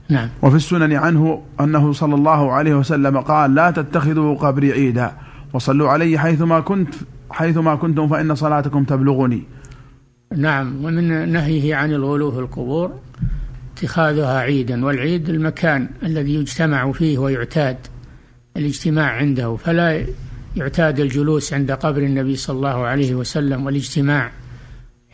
نعم. 0.08 0.28
وفي 0.42 0.56
السنن 0.56 0.92
عنه 0.92 1.42
أنه 1.60 1.92
صلى 1.92 2.14
الله 2.14 2.52
عليه 2.52 2.74
وسلم 2.74 3.20
قال 3.20 3.54
لا 3.54 3.70
تتخذوا 3.70 4.36
قبري 4.36 4.72
عيدا 4.72 5.12
وصلوا 5.52 5.88
علي 5.88 6.18
حيثما 6.18 6.60
كنت 6.60 6.94
حيثما 7.30 7.74
كنتم 7.74 8.08
فإن 8.08 8.34
صلاتكم 8.34 8.84
تبلغني. 8.84 9.42
نعم. 10.36 10.84
ومن 10.84 11.32
نهيه 11.32 11.74
عن 11.74 11.92
الغلو 11.92 12.32
في 12.32 12.38
القبور 12.38 12.92
اتخاذها 13.76 14.38
عيدا 14.38 14.84
والعيد 14.84 15.28
المكان 15.28 15.88
الذي 16.02 16.34
يجتمع 16.34 16.92
فيه 16.92 17.18
ويعتاد 17.18 17.76
الاجتماع 18.56 19.10
عنده. 19.10 19.56
فلا 19.56 20.06
يعتاد 20.56 21.00
الجلوس 21.00 21.52
عند 21.52 21.72
قبر 21.72 22.02
النبي 22.02 22.36
صلى 22.36 22.56
الله 22.56 22.86
عليه 22.86 23.14
وسلم 23.14 23.66
والاجتماع 23.66 24.30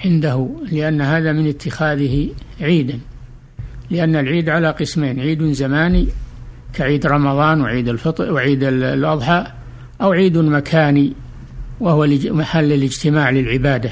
عنده 0.05 0.49
لأن 0.73 1.01
هذا 1.01 1.33
من 1.33 1.49
اتخاذه 1.49 2.29
عيدا. 2.61 2.99
لأن 3.91 4.17
العيد 4.17 4.49
على 4.49 4.71
قسمين 4.71 5.21
عيد 5.21 5.53
زماني 5.53 6.09
كعيد 6.73 7.07
رمضان 7.07 7.61
وعيد 7.61 7.89
الفطر 7.89 8.33
وعيد 8.33 8.65
الأضحى 8.65 9.47
أو 10.01 10.13
عيد 10.13 10.39
مكاني 10.39 11.13
وهو 11.81 12.07
محل 12.25 12.73
الاجتماع 12.73 13.31
للعبادة. 13.31 13.91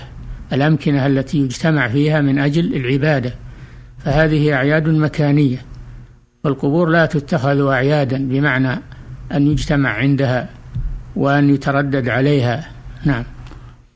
الأمكنة 0.53 1.07
التي 1.07 1.39
يجتمع 1.39 1.89
فيها 1.89 2.21
من 2.21 2.39
أجل 2.39 2.77
العبادة. 2.77 3.35
فهذه 3.99 4.53
أعياد 4.53 4.89
مكانية. 4.89 5.63
والقبور 6.45 6.89
لا 6.89 7.07
تتخذ 7.07 7.67
أعيادا 7.67 8.29
بمعنى 8.29 8.81
أن 9.33 9.47
يجتمع 9.47 9.91
عندها 9.91 10.49
وأن 11.17 11.51
يتردد 11.51 12.09
عليها. 12.09 12.69
نعم. 13.05 13.25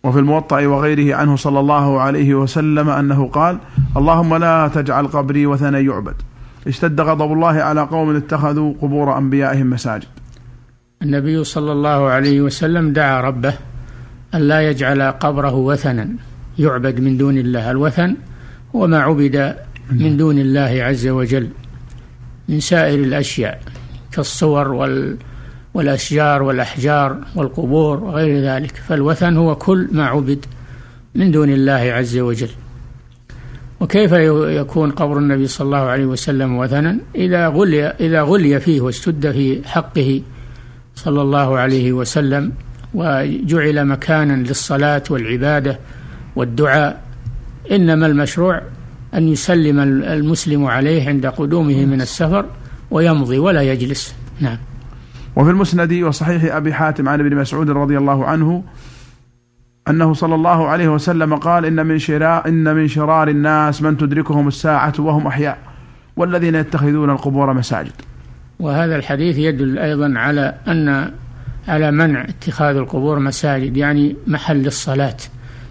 وفي 0.05 0.19
الموطأ 0.19 0.67
وغيره 0.67 1.17
عنه 1.17 1.37
صلى 1.37 1.61
الله 1.61 2.01
عليه 2.01 2.35
وسلم 2.35 2.89
أنه 2.89 3.29
قال 3.29 3.59
اللهم 3.97 4.37
لا 4.37 4.69
تجعل 4.69 5.07
قبري 5.07 5.47
وثنا 5.47 5.79
يعبد. 5.79 6.15
اشتد 6.67 7.01
غضب 7.01 7.33
الله 7.33 7.49
على 7.49 7.81
قوم 7.81 8.17
اتخذوا 8.17 8.75
قبور 8.83 9.19
أنبيائهم 9.19 9.71
مساجد. 9.71 10.05
النبي 11.03 11.45
صلى 11.45 11.73
الله 11.73 12.09
عليه 12.09 12.41
وسلم 12.41 12.93
دعا 12.93 13.21
ربه 13.21 13.55
أن 14.35 14.41
لا 14.41 14.71
يجعل 14.71 15.03
قبره 15.03 15.55
وثنا 15.55 16.09
يعبد 16.59 17.01
من 17.01 17.17
دون 17.17 17.39
الله. 17.39 17.71
الوثن 17.71 18.17
هو 18.77 18.87
ما 18.87 18.99
عبد 18.99 19.55
من 19.91 20.17
دون 20.17 20.39
الله 20.39 20.83
عز 20.83 21.07
وجل 21.09 21.49
من 22.49 22.61
سائر 22.61 22.99
الأشياء 22.99 23.61
كالصور 24.13 24.69
وال 24.69 25.17
والأشجار 25.75 26.43
والأحجار 26.43 27.17
والقبور 27.37 28.05
وغير 28.05 28.45
ذلك 28.45 28.77
فالوثن 28.77 29.37
هو 29.37 29.57
كل 29.57 29.89
ما 29.93 30.07
عبد 30.07 30.47
من 31.15 31.31
دون 31.31 31.51
الله 31.51 31.73
عز 31.73 32.19
وجل. 32.19 32.49
وكيف 33.81 34.13
يكون 34.13 34.91
قبر 34.91 35.19
النبي 35.19 35.47
صلى 35.47 35.65
الله 35.65 35.79
عليه 35.79 36.07
وسلم 36.07 36.57
وثنا؟ 36.57 36.99
إذا 37.15 37.49
غلي 37.49 37.87
إذا 37.87 38.23
غلي 38.23 38.61
فيه 38.61 38.81
واشتد 38.81 39.31
في 39.31 39.69
حقه 39.69 40.23
صلى 40.95 41.23
الله 41.23 41.59
عليه 41.59 41.93
وسلم 41.93 42.53
وجعل 42.95 43.85
مكانا 43.85 44.33
للصلاة 44.33 45.03
والعبادة 45.11 45.79
والدعاء 46.37 47.03
إنما 47.71 48.07
المشروع 48.07 48.63
أن 49.15 49.29
يسلم 49.29 49.81
المسلم 50.05 50.65
عليه 50.65 51.09
عند 51.09 51.27
قدومه 51.27 51.85
من 51.85 52.01
السفر 52.01 52.45
ويمضي 52.91 53.39
ولا 53.39 53.63
يجلس. 53.63 54.15
نعم. 54.41 54.59
وفي 55.39 55.51
المسند 55.51 55.93
وصحيح 55.93 56.55
أبي 56.55 56.73
حاتم 56.73 57.09
عن 57.09 57.21
ابن 57.21 57.37
مسعود 57.37 57.71
رضي 57.71 57.99
الله 57.99 58.25
عنه 58.27 58.65
أنه 59.89 60.15
صلى 60.15 60.35
الله 60.35 60.69
عليه 60.69 60.89
وسلم 60.89 61.35
قال 61.35 61.65
إن 61.65 61.87
من 61.87 61.99
شراء 61.99 62.49
إن 62.49 62.77
من 62.77 62.89
شرار 62.89 63.29
الناس 63.29 63.83
من 63.83 63.97
تدركهم 63.97 64.49
الساعة 64.49 64.93
وهم 64.99 65.27
أحياء 65.27 65.59
والذين 66.17 66.55
يتخذون 66.55 67.11
القبور 67.11 67.53
مساجد. 67.53 67.93
وهذا 68.61 68.97
الحديث 68.97 69.39
يدل 69.39 69.79
أيضا 69.79 70.13
على 70.17 70.55
أن 70.69 71.11
على 71.69 71.91
منع 71.91 72.25
اتخاذ 72.25 72.77
القبور 72.77 73.19
مساجد 73.19 73.77
يعني 73.77 74.17
محل 74.27 74.67
الصلاة 74.67 75.17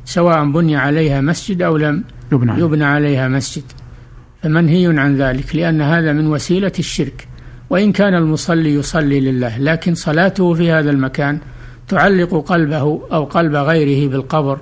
سواء 0.06 0.52
بني 0.52 0.76
عليها 0.76 1.22
مسجد 1.22 1.62
أو 1.62 1.78
لم 1.78 2.04
يبنى, 2.32 2.62
يبنى 2.62 2.86
عليها 2.86 3.28
مسجد. 3.28 3.64
فمنهي 4.44 5.00
عن 5.00 5.16
ذلك 5.16 5.56
لأن 5.56 5.82
هذا 5.82 6.14
من 6.14 6.28
وسيلة 6.28 6.72
الشرك. 6.80 7.27
وإن 7.70 7.92
كان 7.92 8.16
المصلي 8.16 8.74
يصلي 8.74 9.20
لله 9.20 9.58
لكن 9.58 9.96
صلاته 9.96 10.54
في 10.54 10.72
هذا 10.72 10.92
المكان 10.92 11.40
تعلق 11.88 12.44
قلبه 12.48 13.02
أو 13.12 13.24
قلب 13.24 13.56
غيره 13.56 14.10
بالقبر 14.10 14.60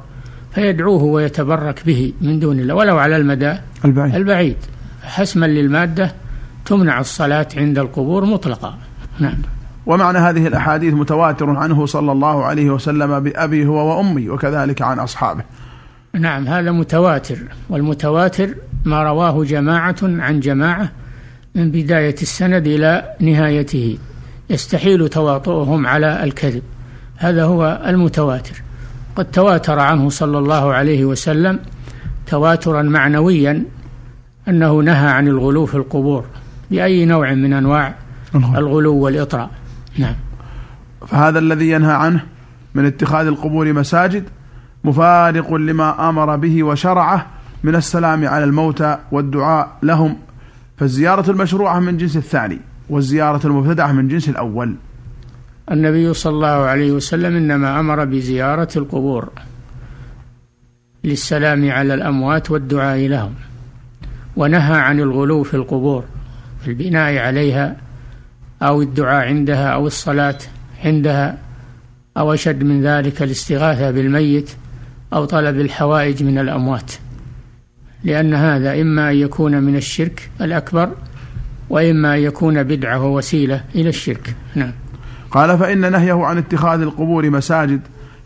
فيدعوه 0.52 1.04
ويتبرك 1.04 1.86
به 1.86 2.14
من 2.22 2.40
دون 2.40 2.60
الله 2.60 2.76
ولو 2.76 2.98
على 2.98 3.18
المدى 3.18 3.54
البعيد, 3.86 4.16
البعيد. 4.16 4.58
حسما 5.04 5.46
للمادة 5.46 6.14
تمنع 6.66 7.00
الصلاة 7.00 7.48
عند 7.58 7.80
القبور 7.80 8.26
مطلقا. 8.26 8.78
نعم. 9.20 9.38
ومعنى 9.86 10.18
هذه 10.18 10.48
الأحاديث 10.48 10.94
متواتر 10.94 11.50
عنه 11.50 11.86
صلى 11.86 12.12
الله 12.12 12.46
عليه 12.46 12.70
وسلم 12.70 13.20
بأبي 13.20 13.66
هو 13.66 13.98
وأمي 13.98 14.30
وكذلك 14.30 14.82
عن 14.82 15.00
أصحابه. 15.00 15.44
نعم 16.14 16.48
هذا 16.48 16.72
متواتر 16.72 17.38
والمتواتر 17.70 18.56
ما 18.86 19.04
رواه 19.04 19.44
جماعة 19.44 19.96
عن 20.04 20.40
جماعة 20.40 20.92
من 21.56 21.72
بداية 21.72 22.16
السند 22.22 22.68
إلى 22.68 23.16
نهايته. 23.20 23.98
يستحيل 24.50 25.10
تواطؤهم 25.10 25.88
على 25.88 26.24
الكذب. 26.24 26.64
هذا 27.18 27.44
هو 27.44 27.82
المتواتر. 27.86 28.62
قد 29.16 29.32
تواتر 29.32 29.80
عنه 29.80 30.10
صلى 30.10 30.38
الله 30.38 30.74
عليه 30.74 31.06
وسلم 31.06 31.60
تواترا 32.28 32.82
معنويا 32.82 33.64
أنه 34.48 34.80
نهى 34.80 35.08
عن 35.08 35.28
الغلو 35.28 35.66
في 35.66 35.76
القبور 35.76 36.26
بأي 36.72 37.06
نوع 37.06 37.34
من 37.34 37.54
أنواع 37.54 37.96
الغلو. 38.36 38.96
والإطراء. 38.96 39.50
نعم. 39.98 40.16
فهذا 41.08 41.40
الذي 41.40 41.70
ينهى 41.70 41.94
عنه 41.94 42.24
من 42.76 42.86
اتخاذ 42.86 43.28
القبور 43.28 43.74
مساجد 43.74 44.24
مفارق 44.84 45.54
لما 45.54 46.10
أمر 46.10 46.36
به 46.36 46.64
وشرعه 46.64 47.28
من 47.64 47.76
السلام 47.76 48.28
على 48.28 48.44
الموتى 48.44 48.98
والدعاء 49.12 49.78
لهم 49.84 50.18
فالزيارة 50.78 51.32
المشروعة 51.32 51.80
من 51.80 51.98
جنس 51.98 52.18
الثاني 52.18 52.60
والزيارة 52.90 53.48
المبتدعة 53.48 53.92
من 53.92 54.08
جنس 54.08 54.30
الأول. 54.30 54.76
النبي 55.72 56.14
صلى 56.14 56.34
الله 56.34 56.48
عليه 56.48 56.92
وسلم 56.92 57.36
إنما 57.36 57.80
أمر 57.80 58.06
بزيارة 58.06 58.70
القبور 58.76 59.30
للسلام 61.04 61.72
على 61.72 61.94
الأموات 61.94 62.52
والدعاء 62.52 63.08
لهم 63.08 63.34
ونهى 64.36 64.78
عن 64.78 65.00
الغلو 65.00 65.44
في 65.44 65.54
القبور 65.54 66.04
في 66.62 66.68
البناء 66.68 67.18
عليها 67.18 67.78
أو 68.62 68.82
الدعاء 68.82 69.28
عندها 69.28 69.68
أو 69.68 69.88
الصلاة 69.88 70.38
عندها 70.84 71.38
أو 72.18 72.34
أشد 72.34 72.64
من 72.64 72.84
ذلك 72.84 73.22
الاستغاثة 73.24 73.92
بالميت 73.92 74.52
أو 75.14 75.26
طلب 75.26 75.60
الحوائج 75.60 76.24
من 76.24 76.38
الأموات. 76.38 76.92
لأن 78.06 78.34
هذا 78.34 78.82
إما 78.82 79.12
أن 79.12 79.16
يكون 79.16 79.64
من 79.64 79.76
الشرك 79.76 80.30
الأكبر 80.42 80.90
وإما 81.70 82.16
أن 82.16 82.20
يكون 82.20 82.64
بدعة 82.64 83.04
ووسيلة 83.04 83.64
إلى 83.76 83.90
الشرك. 83.90 84.36
نعم. 84.56 84.72
قال 85.32 85.58
فإن 85.58 85.92
نهيه 85.92 86.26
عن 86.26 86.38
اتخاذ 86.38 86.82
القبور 86.82 87.30
مساجد 87.30 87.82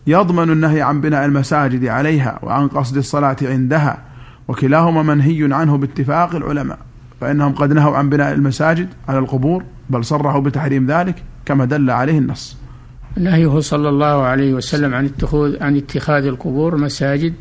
يضمن 0.07 0.49
النهي 0.49 0.81
عن 0.81 1.01
بناء 1.01 1.25
المساجد 1.25 1.85
عليها 1.85 2.39
وعن 2.43 2.67
قصد 2.67 2.97
الصلاة 2.97 3.37
عندها 3.41 3.97
وكلاهما 4.47 5.03
منهي 5.03 5.53
عنه 5.53 5.77
باتفاق 5.77 6.35
العلماء 6.35 6.77
فإنهم 7.21 7.53
قد 7.53 7.73
نهوا 7.73 7.97
عن 7.97 8.09
بناء 8.09 8.33
المساجد 8.33 8.89
على 9.07 9.19
القبور 9.19 9.63
بل 9.89 10.05
صرحوا 10.05 10.41
بتحريم 10.41 10.91
ذلك 10.91 11.23
كما 11.45 11.65
دل 11.65 11.89
عليه 11.89 12.17
النص. 12.17 12.57
نهيه 13.17 13.59
صلى 13.59 13.89
الله 13.89 14.23
عليه 14.23 14.53
وسلم 14.53 14.93
عن 14.93 15.05
اتخاذ 15.05 15.63
عن 15.63 15.77
اتخاذ 15.77 16.25
القبور 16.25 16.77
مساجد 16.77 17.33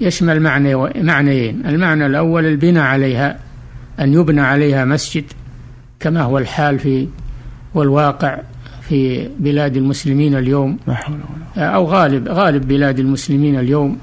يشمل 0.00 0.40
معنى 0.40 0.74
معنيين. 1.02 1.66
المعنى 1.66 2.06
الأول 2.06 2.46
البناء 2.46 2.84
عليها 2.84 3.38
أن 4.00 4.14
يبنى 4.14 4.40
عليها 4.40 4.84
مسجد 4.84 5.24
كما 6.00 6.22
هو 6.22 6.38
الحال 6.38 6.78
في 6.78 7.08
والواقع 7.74 8.38
في 8.82 9.28
بلاد 9.38 9.76
المسلمين 9.76 10.34
اليوم. 10.34 10.78
أو 11.56 11.84
غالب 11.84 12.28
غالب 12.28 12.68
بلاد 12.68 12.98
المسلمين 12.98 13.58
اليوم 13.58 13.98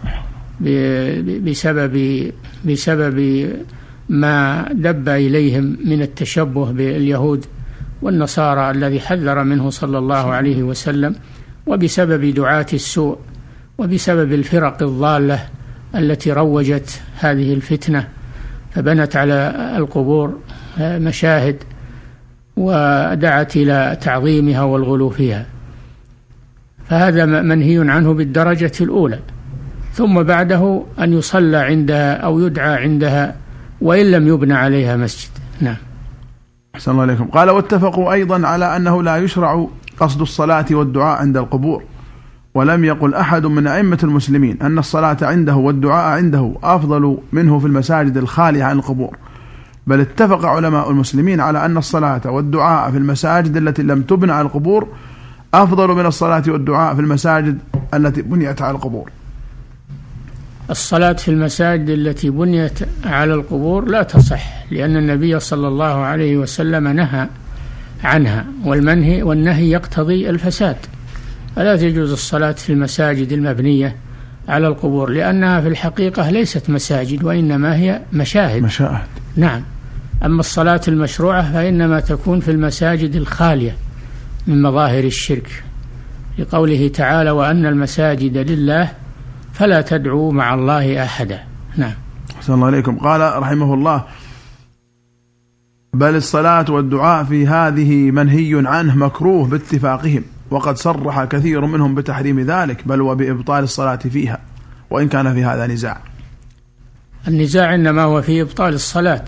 بسبب 1.45 2.23
بسبب 2.65 3.49
ما 4.09 4.65
دب 4.73 5.09
إليهم 5.09 5.77
من 5.85 6.01
التشبه 6.01 6.71
باليهود 6.71 7.45
والنصارى 8.01 8.71
الذي 8.71 8.99
حذر 8.99 9.43
منه 9.43 9.69
صلى 9.69 9.97
الله 9.97 10.33
عليه 10.33 10.63
وسلم 10.63 11.15
وبسبب 11.67 12.33
دعاة 12.33 12.65
السوء 12.73 13.17
وبسبب 13.77 14.33
الفرق 14.33 14.83
الضالة 14.83 15.39
التي 15.95 16.31
روجت 16.31 17.01
هذه 17.19 17.53
الفتنة 17.53 18.07
فبنت 18.71 19.15
على 19.15 19.73
القبور 19.77 20.39
مشاهد 20.79 21.63
ودعت 22.57 23.55
إلى 23.55 23.97
تعظيمها 24.01 24.61
والغلو 24.61 25.09
فيها. 25.09 25.45
فهذا 26.89 27.25
منهي 27.25 27.91
عنه 27.91 28.13
بالدرجة 28.13 28.71
الأولى. 28.81 29.19
ثم 29.93 30.23
بعده 30.23 30.83
أن 30.99 31.13
يصلى 31.13 31.57
عندها 31.57 32.13
أو 32.13 32.39
يدعى 32.39 32.83
عندها 32.83 33.35
وإن 33.81 34.11
لم 34.11 34.27
يبنى 34.27 34.53
عليها 34.53 34.95
مسجد. 34.95 35.29
نعم. 35.61 35.77
أحسن 36.75 36.91
الله 36.91 37.01
عليكم 37.01 37.25
قال 37.25 37.49
واتفقوا 37.49 38.13
أيضا 38.13 38.47
على 38.47 38.75
أنه 38.75 39.03
لا 39.03 39.17
يشرع 39.17 39.67
قصد 39.99 40.21
الصلاة 40.21 40.65
والدعاء 40.71 41.21
عند 41.21 41.37
القبور. 41.37 41.83
ولم 42.57 42.85
يقل 42.85 43.13
أحد 43.13 43.45
من 43.45 43.67
أئمة 43.67 43.97
المسلمين 44.03 44.57
أن 44.61 44.77
الصلاة 44.77 45.17
عنده 45.21 45.55
والدعاء 45.55 46.17
عنده 46.17 46.53
أفضل 46.63 47.17
منه 47.31 47.59
في 47.59 47.65
المساجد 47.65 48.17
الخالية 48.17 48.63
عن 48.63 48.77
القبور. 48.77 49.17
بل 49.87 49.99
اتفق 49.99 50.45
علماء 50.45 50.91
المسلمين 50.91 51.39
على 51.41 51.65
أن 51.65 51.77
الصلاة 51.77 52.21
والدعاء 52.25 52.91
في 52.91 52.97
المساجد 52.97 53.57
التي 53.57 53.83
لم 53.83 54.01
تبنى 54.01 54.31
على 54.31 54.45
القبور 54.45 54.87
أفضل 55.53 55.87
من 55.87 56.05
الصلاة 56.05 56.43
والدعاء 56.47 56.95
في 56.95 57.01
المساجد 57.01 57.59
التي 57.93 58.21
بنيت 58.21 58.61
على 58.61 58.75
القبور. 58.75 59.09
الصلاة 60.69 61.13
في 61.13 61.31
المساجد 61.31 61.89
التي 61.89 62.29
بنيت 62.29 62.79
على 63.05 63.33
القبور 63.33 63.85
لا 63.85 64.03
تصح 64.03 64.71
لأن 64.71 64.97
النبي 64.97 65.39
صلى 65.39 65.67
الله 65.67 65.95
عليه 65.95 66.37
وسلم 66.37 66.87
نهى 66.87 67.27
عنها 68.03 68.45
والمنهي 68.65 69.23
والنهي 69.23 69.69
يقتضي 69.71 70.29
الفساد. 70.29 70.77
فلا 71.57 71.75
تجوز 71.75 72.11
الصلاة 72.11 72.51
في 72.51 72.73
المساجد 72.73 73.31
المبنية 73.31 73.95
على 74.47 74.67
القبور 74.67 75.09
لأنها 75.09 75.61
في 75.61 75.67
الحقيقة 75.67 76.29
ليست 76.29 76.69
مساجد 76.69 77.23
وإنما 77.23 77.75
هي 77.75 78.01
مشاهد. 78.13 78.63
مشاهد. 78.63 79.07
نعم. 79.35 79.61
أما 80.25 80.39
الصلاة 80.39 80.81
المشروعة 80.87 81.53
فإنما 81.53 81.99
تكون 81.99 82.39
في 82.39 82.51
المساجد 82.51 83.15
الخالية 83.15 83.75
من 84.47 84.61
مظاهر 84.61 85.03
الشرك 85.03 85.63
لقوله 86.37 86.87
تعالى 86.87 87.31
وأن 87.31 87.65
المساجد 87.65 88.37
لله 88.37 88.91
فلا 89.53 89.81
تدعوا 89.81 90.33
مع 90.33 90.53
الله 90.53 91.03
أحدا 91.03 91.39
نعم. 91.77 91.93
أحسن 92.35 92.53
الله 92.53 92.65
عليكم 92.65 92.97
قال 92.97 93.41
رحمه 93.41 93.73
الله 93.73 94.03
بل 95.93 96.15
الصلاة 96.15 96.65
والدعاء 96.69 97.23
في 97.23 97.47
هذه 97.47 98.11
منهي 98.11 98.67
عنه 98.67 98.95
مكروه 98.95 99.47
باتفاقهم 99.47 100.23
وقد 100.51 100.77
صرح 100.77 101.23
كثير 101.23 101.65
منهم 101.65 101.95
بتحريم 101.95 102.39
ذلك 102.39 102.87
بل 102.87 103.01
وبإبطال 103.01 103.63
الصلاة 103.63 103.95
فيها 103.95 104.39
وإن 104.89 105.07
كان 105.07 105.33
في 105.33 105.43
هذا 105.43 105.67
نزاع. 105.67 106.01
النزاع 107.27 107.75
إنما 107.75 108.03
هو 108.03 108.21
في 108.21 108.41
إبطال 108.41 108.73
الصلاة 108.73 109.25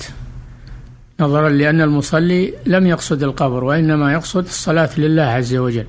نظرا 1.20 1.50
لأن 1.50 1.82
المصلي 1.82 2.54
لم 2.66 2.88
يقصد 2.88 3.24
القبر 3.24 3.64
وإنما 3.64 4.14
يقصد 4.14 4.44
الصلاة 4.44 4.90
لله 4.98 5.24
عز 5.24 5.56
وجل. 5.56 5.86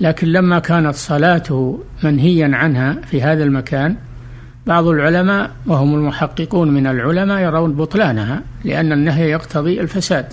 لكن 0.00 0.26
لما 0.26 0.58
كانت 0.58 0.94
صلاته 0.94 1.80
منهيا 2.04 2.50
عنها 2.56 2.92
في 2.92 3.22
هذا 3.22 3.44
المكان 3.44 3.96
بعض 4.66 4.86
العلماء 4.86 5.50
وهم 5.66 5.94
المحققون 5.94 6.70
من 6.74 6.86
العلماء 6.86 7.40
يرون 7.40 7.72
بطلانها 7.72 8.42
لأن 8.64 8.92
النهي 8.92 9.30
يقتضي 9.30 9.80
الفساد 9.80 10.26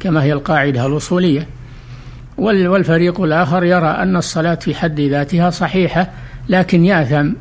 كما 0.00 0.22
هي 0.22 0.32
القاعدة 0.32 0.86
الأصولية. 0.86 1.46
والفريق 2.38 3.20
الآخر 3.20 3.64
يرى 3.64 3.88
أن 3.88 4.16
الصلاة 4.16 4.54
في 4.54 4.74
حد 4.74 5.00
ذاتها 5.00 5.50
صحيحة 5.50 6.10
لكن 6.48 6.84
يأثم 6.84 7.32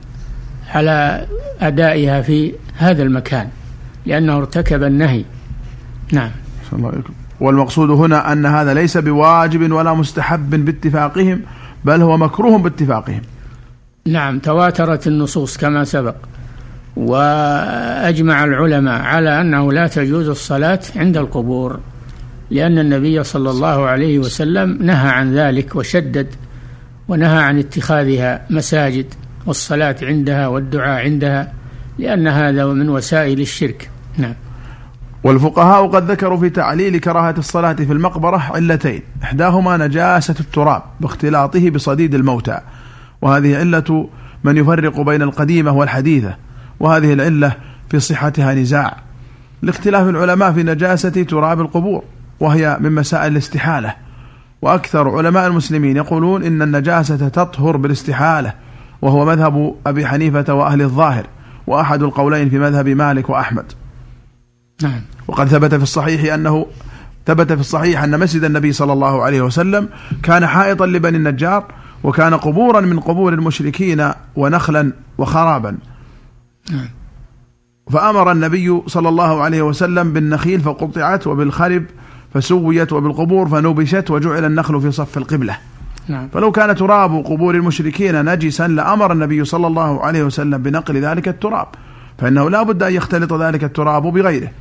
على 0.70 1.26
أدائها 1.62 2.22
في 2.22 2.54
هذا 2.78 3.04
المكان 3.04 3.48
لأنه 4.06 4.38
ارتكب 4.38 4.84
النهي. 4.84 5.24
نعم. 6.14 6.32
الله 6.74 6.88
عليكم 6.88 7.14
والمقصود 7.40 7.90
هنا 7.90 8.32
أن 8.32 8.46
هذا 8.46 8.74
ليس 8.74 8.98
بواجب 8.98 9.72
ولا 9.72 9.94
مستحب 9.94 10.66
باتفاقهم 10.66 11.42
بل 11.86 12.02
هو 12.02 12.18
مكروه 12.18 12.58
باتفاقهم. 12.58 13.22
نعم 14.06 14.40
تواترت 14.40 15.08
النصوص 15.08 15.58
كما 15.58 15.84
سبق 15.84 16.16
وأجمع 16.96 18.44
العلماء 18.44 19.02
على 19.02 19.42
أنه 19.42 19.74
لا 19.74 19.88
تجوز 19.88 20.30
الصلاة 20.30 20.80
عند 20.96 21.18
القبور. 21.18 21.80
لأن 22.52 22.80
النبي 22.80 23.24
صلى 23.24 23.50
الله 23.50 23.86
عليه 23.86 24.20
وسلم 24.20 24.78
نهى 24.82 25.10
عن 25.10 25.34
ذلك 25.34 25.76
وشدد 25.76 26.28
ونهى 27.08 27.44
عن 27.44 27.60
اتخاذها 27.60 28.46
مساجد 28.50 29.14
والصلاة 29.46 29.96
عندها 30.02 30.48
والدعاء 30.48 31.04
عندها 31.04 31.54
لأن 31.98 32.28
هذا 32.28 32.66
من 32.66 32.90
وسائل 32.90 33.42
الشرك. 33.42 33.90
نعم. 34.18 34.34
والفقهاء 35.24 35.88
قد 35.88 36.12
ذكروا 36.12 36.38
في 36.38 36.50
تعليل 36.50 36.98
كراهة 36.98 37.36
الصلاة 37.38 37.74
في 37.74 37.94
المقبرة 37.94 38.38
علتين 38.38 39.02
إحداهما 39.24 39.78
نجاسة 39.78 40.36
التراب 40.40 40.84
باختلاطه 41.00 41.70
بصديد 41.70 42.16
الموتى 42.16 42.60
وهذه 43.22 43.58
علة 43.58 44.10
من 44.44 44.58
يفرق 44.58 45.02
بين 45.02 45.22
القديمة 45.22 45.72
والحديثة 45.72 46.36
وهذه 46.80 47.14
العلة 47.14 47.56
في 47.90 48.00
صحتها 48.00 48.54
نزاع. 48.54 48.98
لاختلاف 49.62 50.10
العلماء 50.10 50.52
في 50.52 50.64
نجاسة 50.64 51.24
تراب 51.24 51.62
القبور. 51.62 52.04
وهي 52.40 52.78
من 52.80 52.92
مسائل 52.92 53.32
الاستحالة. 53.32 53.94
وأكثر 54.62 55.18
علماء 55.18 55.48
المسلمين 55.48 55.98
يقولون 55.98 56.44
إن 56.44 56.62
النجاسة 56.62 57.30
تطهر 57.30 57.78
بالاستحالة 57.78 58.54
وهو 59.02 59.26
مذهب 59.26 59.76
أبي 59.88 60.08
حنيفة 60.08 60.54
وأهل 60.54 60.82
الظاهر 60.82 61.28
وأحد 61.68 62.04
القولين 62.04 62.50
في 62.50 62.60
مذهب 62.60 62.88
مالك 62.88 63.30
وأحمد. 63.30 63.66
نعم. 64.84 65.02
وقد 65.28 65.48
ثبت 65.48 65.76
في 65.76 65.84
الصحيح 65.84 66.34
أنه 66.34 66.66
ثبت 67.26 67.54
في 67.54 67.60
الصحيح 67.60 68.04
أن 68.04 68.20
مسجد 68.20 68.44
النبي 68.44 68.72
صلى 68.72 68.94
الله 68.94 69.24
عليه 69.24 69.42
وسلم 69.42 69.90
كان 70.24 70.48
حائطا 70.48 70.86
لبني 70.86 71.18
النجار 71.18 71.66
وكان 72.04 72.34
قبورا 72.34 72.82
من 72.82 73.00
قبور 73.00 73.34
المشركين 73.34 74.12
ونخلا 74.36 74.94
وخرابا. 75.18 75.78
نعم. 76.72 76.90
فأمر 77.92 78.32
النبي 78.32 78.82
صلى 78.88 79.10
الله 79.10 79.42
عليه 79.42 79.62
وسلم 79.62 80.14
بالنخيل 80.14 80.62
فقطعت 80.62 81.28
وبالخرب 81.28 81.86
فسويت 82.38 82.94
وبالقبور 82.94 83.50
فنبشت 83.50 84.12
وجعل 84.12 84.46
النخل 84.46 84.82
في 84.82 84.92
صف 84.92 85.18
القبلة. 85.18 85.58
نعم. 86.08 86.28
فلو 86.30 86.52
كان 86.52 86.76
تراب 86.76 87.26
قبور 87.26 87.56
المشركين 87.56 88.26
نجسا 88.26 88.68
لأمر 88.68 89.12
النبي 89.12 89.46
صلى 89.46 89.68
الله 89.68 90.06
عليه 90.06 90.24
وسلم 90.24 90.58
بنقل 90.58 90.98
ذلك 90.98 91.28
التراب 91.28 91.68
فإنه 92.18 92.50
لا 92.50 92.64
بد 92.64 92.84
أن 92.84 92.94
يختلط 92.94 93.34
ذلك 93.34 93.64
التراب 93.64 94.04
بغيره. 94.04 94.52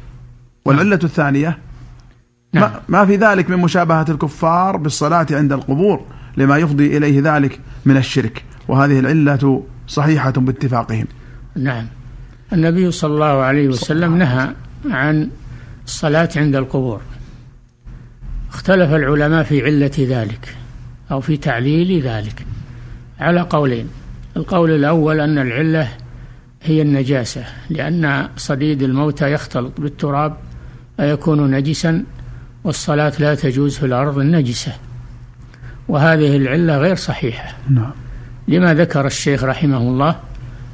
والعلة 0.64 0.98
الثانية 1.04 1.58
نعم. 2.52 2.62
ما, 2.62 2.80
ما 2.88 3.06
في 3.06 3.16
ذلك 3.16 3.50
من 3.50 3.56
مشابهة 3.56 4.06
الكفار 4.08 4.76
بالصلاة 4.76 5.26
عند 5.30 5.52
القبور 5.52 6.00
لما 6.36 6.58
يفضي 6.58 6.96
إليه 6.96 7.20
ذلك 7.24 7.60
من 7.84 7.96
الشرك 7.96 8.44
وهذه 8.68 8.98
العلة 8.98 9.62
صحيحة 9.88 10.30
باتفاقهم. 10.30 11.06
نعم. 11.56 11.86
النبي 12.52 12.90
صلى 12.90 13.14
الله 13.14 13.42
عليه 13.42 13.68
وسلم 13.68 14.16
نهى 14.16 14.48
عن 14.90 15.30
الصلاة 15.86 16.28
عند 16.36 16.56
القبور. 16.56 17.00
اختلف 18.56 18.92
العلماء 18.94 19.42
في 19.42 19.64
علة 19.64 19.90
ذلك 19.98 20.54
أو 21.10 21.20
في 21.20 21.36
تعليل 21.36 22.02
ذلك. 22.02 22.46
على 23.20 23.40
قولين 23.40 23.88
القول 24.36 24.70
الأول 24.70 25.20
أن 25.20 25.38
العلة 25.38 25.88
هي 26.62 26.82
النجاسة 26.82 27.44
لأن 27.70 28.28
صديد 28.36 28.82
الموتى 28.82 29.32
يختلط 29.32 29.80
بالتراب 29.80 30.36
فيكون 30.96 31.50
نجسا؟ 31.50 32.04
والصلاة 32.64 33.12
لا 33.18 33.34
تجوز 33.34 33.78
في 33.78 33.86
الأرض 33.86 34.18
النجسة. 34.18 34.72
وهذه 35.88 36.36
العلة 36.36 36.78
غير 36.78 36.96
صحيحة. 36.96 37.56
نعم. 37.70 37.92
لما 38.48 38.74
ذكر 38.74 39.06
الشيخ 39.06 39.44
رحمه 39.44 39.78
الله 39.78 40.16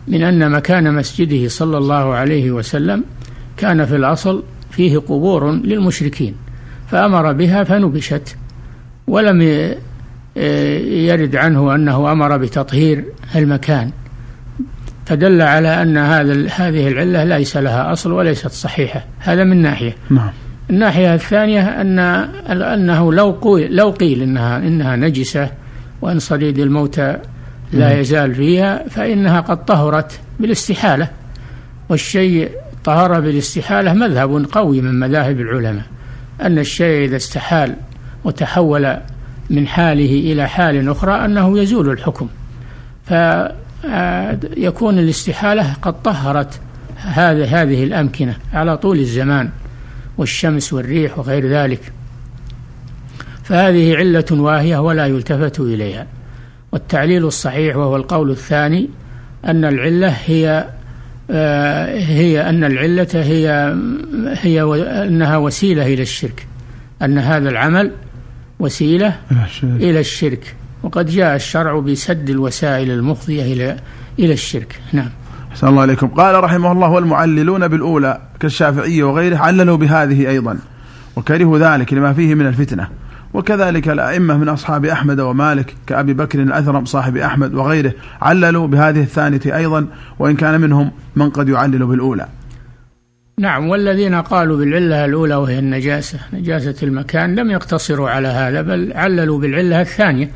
من 0.08 0.22
أن 0.22 0.50
مكان 0.50 0.94
مسجده 0.94 1.48
صلى 1.48 1.78
الله 1.78 2.14
عليه 2.14 2.50
وسلم 2.50 3.04
كان 3.56 3.86
في 3.86 3.96
الأصل 3.96 4.42
فيه 4.70 4.98
قبور 4.98 5.52
للمشركين. 5.52 6.34
فأمر 6.92 7.32
بها 7.32 7.64
فنبشت 7.64 8.36
ولم 9.06 9.42
يرد 11.06 11.36
عنه 11.36 11.74
أنه 11.74 12.12
أمر 12.12 12.36
بتطهير 12.36 13.04
المكان. 13.36 13.90
فدل 15.06 15.42
على 15.42 15.82
أن 15.82 15.98
هذا 15.98 16.48
هذه 16.56 16.88
العلة 16.88 17.24
ليس 17.24 17.56
لها 17.56 17.92
أصل 17.92 18.12
وليست 18.12 18.50
صحيحة. 18.50 19.04
هذا 19.18 19.44
من 19.44 19.62
ناحية. 19.62 19.94
نعم. 20.10 20.30
الناحية 20.70 21.14
الثانية 21.14 21.80
أن 21.80 21.98
أنه 22.62 23.12
لو 23.12 23.30
قيل 23.30 23.76
لو 23.76 23.90
قيل 23.90 24.22
إنها 24.22 24.58
إنها 24.58 24.96
نجسة 24.96 25.50
وأن 26.02 26.18
صديد 26.18 26.58
الموتى 26.58 27.16
لا 27.72 28.00
يزال 28.00 28.34
فيها 28.34 28.88
فإنها 28.88 29.40
قد 29.40 29.64
طهرت 29.64 30.20
بالاستحالة. 30.40 31.08
والشيء 31.88 32.50
طهر 32.84 33.20
بالاستحالة 33.20 33.92
مذهب 33.92 34.46
قوي 34.52 34.80
من 34.80 35.00
مذاهب 35.00 35.40
العلماء. 35.40 35.84
أن 36.46 36.58
الشيء 36.58 37.04
إذا 37.04 37.16
استحال 37.16 37.76
وتحول 38.24 38.96
من 39.50 39.66
حاله 39.66 40.32
إلى 40.32 40.48
حال 40.48 40.88
أخرى 40.88 41.24
أنه 41.24 41.58
يزول 41.58 41.90
الحكم. 41.90 42.28
آه، 43.10 43.54
يكون 44.56 44.98
الاستحالة 44.98 45.72
قد 45.72 46.02
طهرت 46.02 46.60
هذه 46.96 47.84
الأمكنة 47.84 48.36
على 48.52 48.76
طول 48.76 48.98
الزمان 48.98 49.50
والشمس 50.18 50.72
والريح 50.72 51.18
وغير 51.18 51.48
ذلك. 51.48 51.92
فهذه 53.42 53.96
علة 53.96 54.24
واهية 54.30 54.78
ولا 54.78 55.06
يلتفت 55.06 55.60
إليها. 55.60 56.06
والتعليل 56.72 57.24
الصحيح 57.24 57.76
وهو 57.76 57.96
القول 57.96 58.30
الثاني 58.30 58.88
أن 59.44 59.64
العلة 59.64 60.08
هي 60.08 60.48
آه، 60.48 60.81
هي 61.32 62.48
أن 62.48 62.64
العلة 62.64 63.08
هي 63.14 63.76
هي 64.26 64.62
أنها 65.06 65.36
وسيلة 65.36 65.86
إلى 65.86 66.02
الشرك. 66.02 66.46
أن 67.02 67.18
هذا 67.18 67.48
العمل 67.48 67.92
وسيلة 68.58 69.16
إلى 69.62 70.00
الشرك. 70.00 70.54
وقد 70.82 71.06
جاء 71.06 71.36
الشرع 71.36 71.78
بسد 71.78 72.30
الوسائل 72.30 72.90
المفضية 72.90 73.52
إلى 73.52 73.76
إلى 74.18 74.32
الشرك. 74.32 74.80
نعم. 74.92 75.10
أحسن 75.50 75.68
الله 75.68 75.82
عليكم. 75.82 76.06
قال 76.06 76.44
رحمه 76.44 76.72
الله 76.72 76.90
والمعللون 76.90 77.68
بالأولى 77.68 78.20
كالشافعية 78.40 79.04
وغيره 79.04 79.36
عللوا 79.36 79.76
بهذه 79.76 80.28
أيضا 80.28 80.58
وكرهوا 81.16 81.58
ذلك 81.58 81.92
لما 81.92 82.12
فيه 82.12 82.34
من 82.34 82.46
الفتنة. 82.46 82.88
وكذلك 83.34 83.88
الأئمة 83.88 84.36
من 84.36 84.48
أصحاب 84.48 84.84
أحمد 84.84 85.20
ومالك 85.20 85.74
كأبي 85.86 86.14
بكر 86.14 86.42
الأثرم 86.42 86.84
صاحب 86.84 87.16
أحمد 87.16 87.54
وغيره 87.54 87.92
عللوا 88.22 88.66
بهذه 88.66 89.00
الثانية 89.00 89.40
أيضا 89.46 89.86
وإن 90.18 90.36
كان 90.36 90.60
منهم 90.60 90.90
من 91.16 91.30
قد 91.30 91.48
يعلل 91.48 91.86
بالأولى. 91.86 92.28
نعم 93.38 93.68
والذين 93.68 94.14
قالوا 94.14 94.56
بالعلة 94.56 95.04
الأولى 95.04 95.34
وهي 95.34 95.58
النجاسة 95.58 96.18
نجاسة 96.32 96.74
المكان 96.82 97.34
لم 97.34 97.50
يقتصروا 97.50 98.10
على 98.10 98.28
هذا 98.28 98.62
بل 98.62 98.92
عللوا 98.94 99.38
بالعلة 99.38 99.80
الثانية 99.80 100.30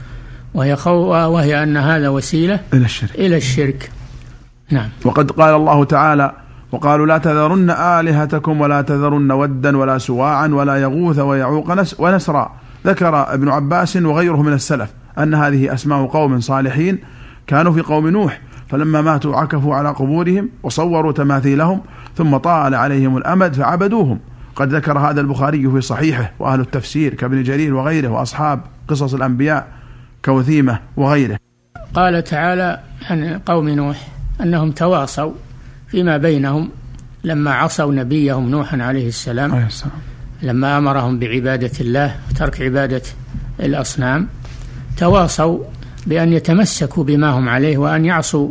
وهي 0.54 0.76
خو 0.76 0.90
وهي 1.11 1.62
أن 1.62 1.76
هذا 1.76 2.09
وسيلة 2.09 2.61
إلى 2.74 2.85
الشرك. 2.85 3.14
إلى 3.14 3.37
الشرك. 3.37 3.90
نعم. 4.70 4.88
وقد 5.04 5.30
قال 5.30 5.54
الله 5.54 5.85
تعالى 5.85 6.32
وقالوا 6.72 7.06
لا 7.06 7.18
تذرن 7.18 7.70
آلهتكم 7.70 8.61
ولا 8.61 8.82
تذرن 8.82 9.32
ودا 9.32 9.76
ولا 9.76 9.98
سواعا 9.98 10.48
ولا 10.48 10.76
يغوث 10.76 11.18
ويعوق 11.18 11.85
ونسرا. 11.98 12.65
ذكر 12.87 13.35
ابن 13.35 13.49
عباس 13.49 13.96
وغيره 13.96 14.42
من 14.42 14.53
السلف 14.53 14.90
أن 15.18 15.35
هذه 15.35 15.75
أسماء 15.75 16.07
قوم 16.07 16.40
صالحين 16.40 16.99
كانوا 17.46 17.72
في 17.72 17.81
قوم 17.81 18.09
نوح 18.09 18.40
فلما 18.68 19.03
ماتوا 19.03 19.37
عكفوا 19.37 19.75
على 19.75 19.88
قبورهم 19.88 20.51
وصوروا 20.62 21.12
تماثيلهم 21.12 21.81
ثم 22.16 22.37
طال 22.37 22.75
عليهم 22.75 23.16
الأمد 23.16 23.55
فعبدوهم. 23.55 24.18
قد 24.57 24.75
ذكر 24.75 24.99
هذا 24.99 25.20
البخاري 25.20 25.70
في 25.70 25.81
صحيحه 25.81 26.33
وأهل 26.38 26.61
التفسير 26.61 27.14
كابن 27.14 27.42
جرير 27.42 27.75
وغيره 27.75 28.09
وأصحاب 28.09 28.61
قصص 28.88 29.14
الأنبياء 29.14 29.66
كوثيمة 30.25 30.79
وغيره. 30.96 31.38
قال 31.94 32.25
تعالى 32.25 32.81
عن 33.11 33.40
قوم 33.46 33.68
نوح 33.68 34.09
أنهم 34.40 34.70
تواصوا 34.70 35.33
فيما 35.88 36.16
بينهم 36.16 36.70
لما 37.25 37.55
عصوا 37.55 37.92
نبيهم 37.92 38.49
نوحا 38.51 38.83
عليه 38.83 39.09
السلام, 39.09 39.55
عليه 39.55 39.66
السلام. 39.66 40.15
لما 40.42 40.79
أمرهم 40.79 41.18
بعبادة 41.18 41.70
الله 41.81 42.16
وترك 42.31 42.62
عبادة 42.62 43.03
الأصنام 43.61 44.29
تواصوا 44.96 45.59
بأن 46.07 46.33
يتمسكوا 46.33 47.05
بما 47.05 47.31
هم 47.31 47.49
عليه 47.49 47.79
وأن 47.79 48.05
يعصوا 48.05 48.49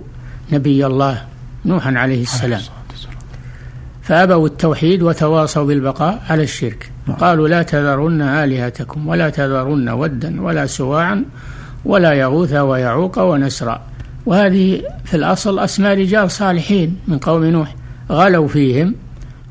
نبي 0.52 0.86
الله 0.86 1.22
نوحا 1.66 1.94
عليه 1.98 2.22
السلام. 2.22 2.62
فأبوا 4.02 4.48
التوحيد 4.48 5.04
وتواصوا 5.04 5.64
بالبقاء 5.64 6.24
على 6.30 6.44
الشرك. 6.44 6.92
نعم. 7.08 7.18
قالوا 7.18 7.48
لا 7.48 7.64
تذرن 7.64 8.22
آلهتكم 8.22 9.08
ولا 9.08 9.30
تذرن 9.30 9.90
ودا 9.90 10.42
ولا 10.42 10.66
سواعا 10.66 11.26
ولا 11.86 12.14
يغوث 12.14 12.54
ويعوق 12.54 13.20
ونسرا. 13.20 13.82
وهذه 14.26 14.82
في 15.06 15.18
الأصل 15.18 15.60
أسماء 15.60 15.98
رجال 15.98 16.32
صالحين 16.32 16.98
من 17.08 17.18
قوم 17.18 17.46
نوح 17.46 17.76
غلوا 18.12 18.48
فيهم 18.48 18.96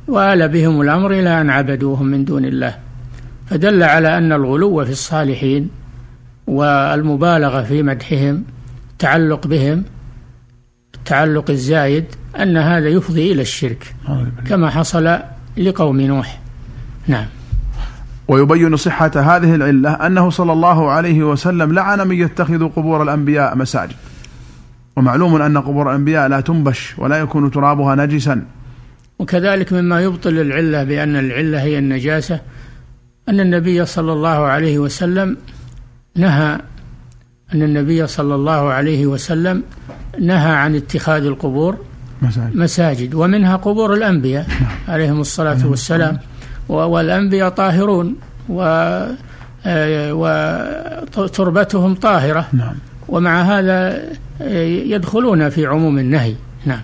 وآل 0.09 0.49
بهم 0.49 0.81
الأمر 0.81 1.11
إلى 1.11 1.41
أن 1.41 1.51
عبدوهم 1.51 2.07
من 2.07 2.25
دون 2.25 2.45
الله. 2.45 2.75
فدل 3.47 3.83
على 3.83 4.19
أن 4.19 4.33
الغلو 4.33 4.85
في 4.85 4.91
الصالحين 4.91 5.71
والمبالغة 6.47 7.63
في 7.63 7.83
مدحهم 7.83 8.45
التعلق 8.93 9.47
بهم 9.47 9.85
التعلق 10.95 11.51
الزايد 11.51 12.05
أن 12.41 12.57
هذا 12.57 12.89
يفضي 12.89 13.33
إلى 13.33 13.43
الشرك. 13.43 13.95
كما 14.47 14.71
حصل 14.71 15.19
لقوم 15.57 16.01
نوح. 16.01 16.41
نعم. 17.07 17.27
ويبين 18.29 18.77
صحة 18.77 19.11
هذه 19.15 19.55
العلة 19.55 19.91
أنه 19.91 20.31
صلى 20.31 20.53
الله 20.53 20.91
عليه 20.91 21.23
وسلم 21.23 21.73
لعن 21.73 22.09
من 22.09 22.17
يتخذ 22.17 22.69
قبور 22.69 23.03
الأنبياء 23.03 23.57
مساجد. 23.57 23.97
ومعلوم 24.97 25.43
أن 25.43 25.59
قبور 25.59 25.91
الأنبياء 25.91 26.29
لا 26.29 26.41
تنبش 26.41 26.95
ولا 26.99 27.17
يكون 27.17 27.51
ترابها 27.51 27.95
نجسا. 27.95 28.43
وكذلك 29.19 29.73
مما 29.73 30.01
يبطل 30.01 30.39
العلة 30.41 30.85
بأن 30.85 31.17
العلة 31.17 31.63
هي 31.63 31.79
النجاسة 31.79 32.41
أن 33.29 33.41
النبي 33.41 33.85
صلى 33.87 34.13
الله 34.13 34.29
عليه 34.29 34.79
وسلم 34.79 35.37
نهى 36.17 36.59
أن 37.55 37.63
النبي 37.63 38.07
صلى 38.07 38.35
الله 38.35 38.73
عليه 38.73 39.07
وسلم 39.07 39.63
نهى 40.21 40.53
عن 40.53 40.75
اتخاذ 40.75 41.25
القبور 41.25 41.79
مساجد, 42.23 42.57
مساجد 42.57 43.15
ومنها 43.15 43.57
قبور 43.57 43.95
الأنبياء 43.95 44.47
عليهم 44.89 45.21
الصلاة 45.21 45.67
والسلام. 45.67 46.19
والأنبياء 46.69 47.49
طاهرون 47.49 48.17
و 48.49 48.63
آه، 49.67 50.13
وتربتهم 51.17 51.95
طاهرة. 51.95 52.49
نعم. 52.53 52.75
ومع 53.09 53.43
هذا 53.43 54.03
آه، 54.43 54.65
يدخلون 54.65 55.49
في 55.49 55.67
عموم 55.67 55.99
النهي. 55.99 56.35
نعم. 56.67 56.81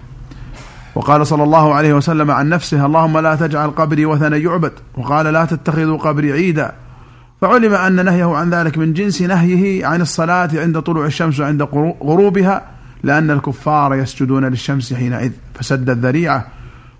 وقال 0.94 1.26
صلى 1.26 1.42
الله 1.42 1.74
عليه 1.74 1.94
وسلم 1.94 2.30
عن 2.30 2.48
نفسه 2.48 2.86
اللهم 2.86 3.18
لا 3.18 3.34
تجعل 3.34 3.70
قبري 3.70 4.06
وثنا 4.06 4.36
يعبد. 4.36 4.72
وقال 4.96 5.26
لا 5.26 5.44
تتخذوا 5.44 5.98
قبري 5.98 6.32
عيدا. 6.32 6.72
فعلم 7.40 7.74
أن 7.74 8.04
نهيه 8.04 8.34
عن 8.36 8.50
ذلك 8.50 8.78
من 8.78 8.92
جنس 8.92 9.22
نهيه 9.22 9.86
عن 9.86 10.00
الصلاة 10.00 10.50
عند 10.54 10.80
طلوع 10.80 11.06
الشمس 11.06 11.40
وعند 11.40 11.62
غروبها 12.02 12.62
لأن 13.02 13.30
الكفار 13.30 13.94
يسجدون 13.94 14.44
للشمس 14.44 14.94
حينئذ. 14.94 15.32
فسد 15.54 15.90
الذريعة 15.90 16.46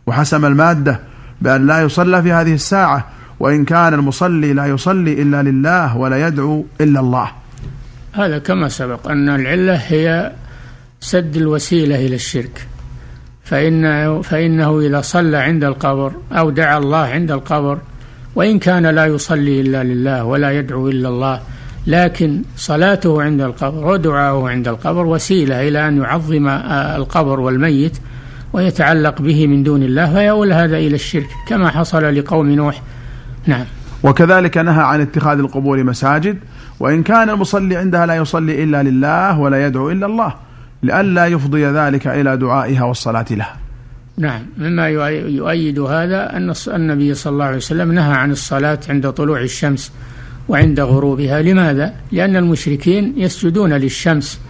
وحسم 0.07 0.45
المادة 0.45 1.01
بأن 1.41 1.67
لا 1.67 1.81
يصلى 1.81 2.23
في 2.23 2.33
هذه 2.33 2.55
الساعة 2.55 3.07
وإن 3.41 3.65
كان 3.65 3.95
المصلي 3.95 4.53
لا 4.53 4.67
يصلي 4.67 5.23
إلا 5.23 5.43
لله 5.43 5.97
ولا 5.97 6.27
يدعو 6.27 6.65
إلا 6.81 7.01
الله. 7.01 7.31
هذا 8.13 8.39
كما 8.39 8.69
سبق 8.69 9.09
أن 9.09 9.29
العلة 9.29 9.75
هي 9.75 10.33
سد 11.01 11.37
الوسيلة 11.37 12.07
إلى 12.07 12.15
الشرك. 12.15 12.67
فإنه, 13.51 14.23
فإنه 14.23 14.81
إذا 14.81 15.01
صلى 15.01 15.37
عند 15.37 15.65
القبر 15.65 16.13
أو 16.33 16.51
دعا 16.51 16.79
الله 16.79 16.99
عند 16.99 17.31
القبر 17.31 17.79
وإن 18.35 18.59
كان 18.59 18.87
لا 18.87 19.07
يصلي 19.07 19.61
إلا 19.61 19.85
لله 19.85 20.25
ولا 20.25 20.59
يدعو 20.59 20.89
إلا 20.89 21.09
الله 21.09 21.41
لكن 21.87 22.43
صلاته 22.57 23.23
عند 23.23 23.41
القبر 23.41 23.87
ودعاؤه 23.87 24.51
عند 24.51 24.69
القبر 24.69 25.07
وسيلة 25.07 25.69
إلى 25.69 25.89
أن 25.89 25.99
يعظم 25.99 26.49
القبر 26.97 27.41
والميت 27.41 27.99
ويتعلق 28.53 29.23
به 29.23 29.47
من 29.47 29.63
دون 29.63 29.83
الله 29.83 30.13
فيؤول 30.13 30.53
هذا 30.53 30.77
إلى 30.77 30.95
الشرك 30.95 31.29
كما 31.47 31.71
حصل 31.71 32.15
لقوم 32.15 32.51
نوح. 32.51 32.83
نعم. 33.47 33.65
وكذلك 34.03 34.59
نهى 34.59 34.83
عن 34.83 35.01
اتخاذ 35.01 35.39
القبور 35.39 35.85
مساجد 35.85 36.39
وإن 36.81 37.03
كان 37.03 37.31
المصلي 37.31 37.77
عندها 37.77 38.07
لا 38.07 38.15
يصلي 38.15 38.65
إلا 38.65 38.83
لله 38.83 39.39
ولا 39.39 39.67
يدعو 39.67 39.91
إلا 39.91 40.07
الله. 40.07 40.35
لئلا 40.83 41.27
يفضي 41.27 41.67
ذلك 41.67 42.07
إلى 42.07 42.37
دعائها 42.37 42.85
والصلاة 42.85 43.27
لها 43.31 43.57
نعم 44.19 44.43
مما 44.59 44.89
يؤيد 44.89 45.79
هذا 45.79 46.37
أن 46.37 46.53
النبي 46.69 47.15
صلى 47.15 47.33
الله 47.33 47.45
عليه 47.45 47.57
وسلم 47.57 47.93
نهى 47.93 48.13
عن 48.13 48.31
الصلاة 48.31 48.79
عند 48.89 49.11
طلوع 49.11 49.41
الشمس 49.41 49.93
وعند 50.49 50.81
غروبها 50.81 51.43
لماذا؟ 51.43 51.95
لأن 52.13 52.37
المشركين 52.37 53.15
يسجدون 53.17 53.73
للشمس 53.73 54.41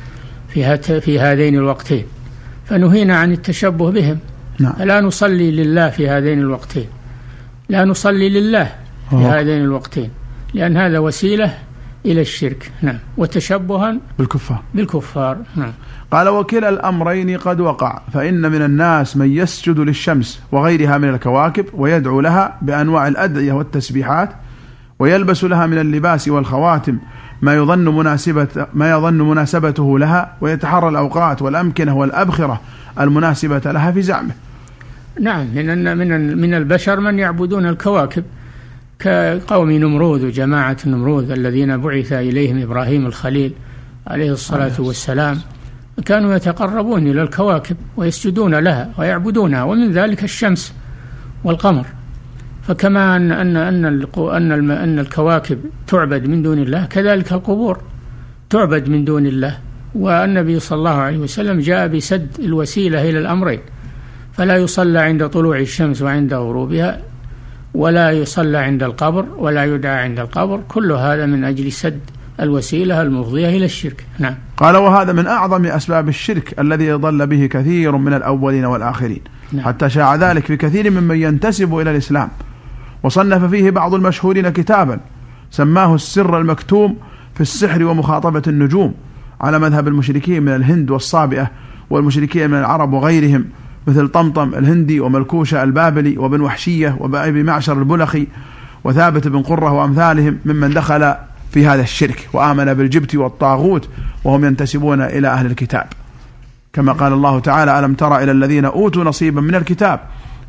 في, 0.49 0.79
في 1.01 1.21
هذين 1.21 1.55
الوقتين 1.55 2.05
فنهينا 2.67 3.17
عن 3.17 3.33
التشبه 3.33 3.91
بهم 3.91 4.19
نعم. 4.59 4.73
فلا 4.73 5.01
نصلي 5.01 5.51
لله 5.51 5.91
في 5.91 6.09
هذين 6.09 6.39
الوقتين 6.39 6.87
لا 7.69 7.85
نصلي 7.85 8.29
لله 8.29 8.65
في 9.11 9.17
أوه. 9.17 9.41
هذين 9.41 9.63
الوقتين 9.63 10.11
لأن 10.55 10.77
هذا 10.77 10.99
وسيلة 10.99 11.55
إلى 12.07 12.21
الشرك. 12.21 12.73
نعم. 12.83 12.99
وتشبها 13.17 13.97
بالكفار. 14.19 14.63
بالكفار. 14.75 15.39
نعم. 15.57 15.73
قال 16.11 16.29
وكلا 16.29 16.69
الأمرين 16.69 17.39
قد 17.39 17.61
وقع 17.61 18.01
فإن 18.13 18.53
من 18.53 18.63
الناس 18.63 19.17
من 19.17 19.33
يسجد 19.33 19.79
للشمس 19.81 20.41
وغيرها 20.53 20.99
من 20.99 21.09
الكواكب 21.09 21.67
ويدعو 21.75 22.21
لها 22.21 22.57
بأنواع 22.63 23.09
الأدعية 23.09 23.53
والتسبيحات 23.53 24.31
ويلبس 24.99 25.45
لها 25.45 25.67
من 25.67 25.79
اللباس 25.79 26.29
والخواتم 26.29 26.99
ما 27.43 27.55
يظن 27.55 27.97
مناسبة 27.99 28.67
ما 28.75 28.91
يظن 28.91 29.19
مناسبته 29.31 29.99
لها 29.99 30.37
ويتحرى 30.41 30.89
الأوقات 30.89 31.43
والأمكنة 31.43 31.97
والأبخرة 31.97 32.61
المناسبة 33.01 33.73
لها 33.73 33.91
في 33.91 34.03
زعمه. 34.03 34.35
نعم. 35.21 35.47
من 35.55 35.99
من 35.99 36.37
من 36.39 36.55
البشر 36.55 37.01
من 37.01 37.19
يعبدون 37.19 37.67
الكواكب. 37.67 38.25
كقوم 39.01 39.71
نمرود 39.71 40.25
وجماعة 40.25 40.77
نمرود 40.87 41.31
الذين 41.31 41.77
بعث 41.77 42.13
إليهم 42.13 42.63
إبراهيم 42.63 43.07
الخليل 43.07 43.53
عليه 44.07 44.33
الصلاة 44.33 44.81
والسلام. 44.81 45.39
كانوا 46.05 46.35
يتقربون 46.35 47.07
إلى 47.07 47.23
الكواكب 47.23 47.77
ويسجدون 47.97 48.55
لها 48.55 48.91
ويعبدونها 48.99 49.63
ومن 49.63 49.93
ذلك 49.93 50.25
الشمس 50.25 50.75
والقمر. 51.45 51.87
فكما 52.63 53.17
أن 53.17 53.33
أن 53.33 53.57
أن 53.57 53.85
أن 54.17 54.71
أن 54.71 54.99
الكواكب 54.99 55.59
تعبد 55.87 56.27
من 56.27 56.43
دون 56.43 56.59
الله 56.59 56.87
كذلك 56.87 57.33
القبور 57.33 57.81
تعبد 58.51 58.89
من 58.89 59.05
دون 59.05 59.27
الله. 59.27 59.59
والنبي 59.95 60.61
صلى 60.61 60.79
الله 60.79 60.91
عليه 60.91 61.19
وسلم 61.19 61.61
جاء 61.61 61.89
بسد 61.89 62.29
الوسيلة 62.39 63.09
إلى 63.11 63.19
الأمرين. 63.19 63.61
فلا 64.33 64.57
يصلى 64.57 64.99
عند 64.99 65.29
طلوع 65.29 65.59
الشمس 65.59 66.03
وعند 66.03 66.35
غروبها 66.35 67.10
ولا 67.75 68.11
يصلى 68.11 68.59
عند 68.59 68.83
القبر 68.83 69.27
ولا 69.39 69.65
يدعى 69.65 69.99
عند 69.99 70.19
القبر. 70.21 70.61
كل 70.69 70.93
هذا 70.93 71.27
من 71.27 71.45
أجل 71.45 71.73
سد 71.73 72.01
الوسيلة 72.41 73.03
المفضية 73.03 73.49
إلى 73.49 73.65
الشرك. 73.65 74.07
نعم. 74.19 74.35
قال 74.57 74.77
وهذا 74.77 75.13
من 75.13 75.27
أعظم 75.27 75.67
أسباب 75.67 76.09
الشرك 76.09 76.61
الذي 76.61 76.93
ضل 76.93 77.27
به 77.27 77.47
كثير 77.47 77.97
من 77.97 78.15
الأولين 78.15 78.65
والآخرين. 78.65 79.21
نعم. 79.53 79.65
حتى 79.65 79.91
شاع 79.91 80.15
ذلك 80.15 80.47
في 80.47 80.57
كثير 80.57 80.91
ممن 80.91 81.17
ينتسب 81.17 81.79
إلى 81.79 81.91
الإسلام. 81.91 82.29
وصنف 83.03 83.45
فيه 83.45 83.71
بعض 83.71 83.95
المشهورين 83.95 84.49
كتابا 84.49 85.01
سماه 85.51 85.95
السر 85.95 86.39
المكتوم 86.39 86.97
في 87.35 87.41
السحر 87.41 87.85
ومخاطبة 87.85 88.43
النجوم 88.47 88.95
على 89.41 89.59
مذهب 89.59 89.89
المشركين 89.89 90.43
من 90.43 90.55
الهند 90.55 90.91
والصابئة 90.91 91.51
والمشركين 91.91 92.51
من 92.51 92.59
العرب 92.59 92.93
وغيرهم. 92.93 93.45
مثل 93.87 94.09
طمطم 94.09 94.55
الهندي 94.55 95.01
وملكوشة 95.01 95.63
البابلي 95.63 96.19
وبن 96.19 96.41
وحشية 96.41 96.97
وأبي 97.01 97.43
معشر 97.43 97.79
البلخي 97.79 98.27
وثابت 98.85 99.29
بن 99.29 99.43
قرة 99.43 99.73
وأمثالهم 99.73 100.39
ممن 100.45 100.71
دخل 100.71 101.15
في 101.51 101.67
هذا 101.67 101.83
الشرك 101.83 102.29
وآمن 102.33 102.75
بالجبت 102.75 103.15
والطاغوت 103.15 103.89
وهم 104.25 104.45
ينتسبون 104.45 105.03
إلى 105.03 105.29
أهل 105.29 105.47
الكتاب. 105.47 105.87
كما 106.73 106.93
قال 106.93 107.13
الله 107.13 107.39
تعالى 107.39 107.79
ألم 107.79 107.95
تر 107.95 108.19
إلى 108.19 108.33
الذين 108.33 108.65
أوتوا 108.65 109.05
نصيبا 109.05 109.41
من 109.41 109.55
الكتاب 109.55 110.01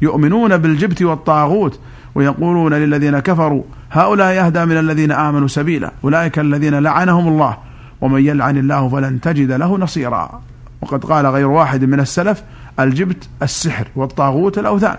يؤمنون 0.02 0.58
بالجبت 0.58 1.02
والطاغوت 1.02 1.80
ويقولون 2.16 2.74
للذين 2.74 3.20
كفروا 3.20 3.64
هؤلاء 3.92 4.34
يهدى 4.34 4.66
من 4.66 4.78
الذين 4.78 5.12
آمنوا 5.12 5.48
سبيلا 5.48 5.92
أولئك 6.04 6.40
الذين 6.40 6.80
لعنهم 6.80 7.28
الله 7.28 7.58
ومن 8.02 8.26
يلعن 8.26 8.58
الله 8.58 8.90
فلن 8.90 9.22
تجد 9.22 9.52
له 9.52 9.78
نصيرا. 9.78 10.42
وقد 10.82 11.06
قال 11.06 11.26
غير 11.26 11.48
واحد 11.48 11.84
من 11.84 12.00
السلف 12.00 12.44
الجبت 12.80 13.30
السحر 13.42 13.88
والطاغوت 13.96 14.58
الأوثان. 14.58 14.98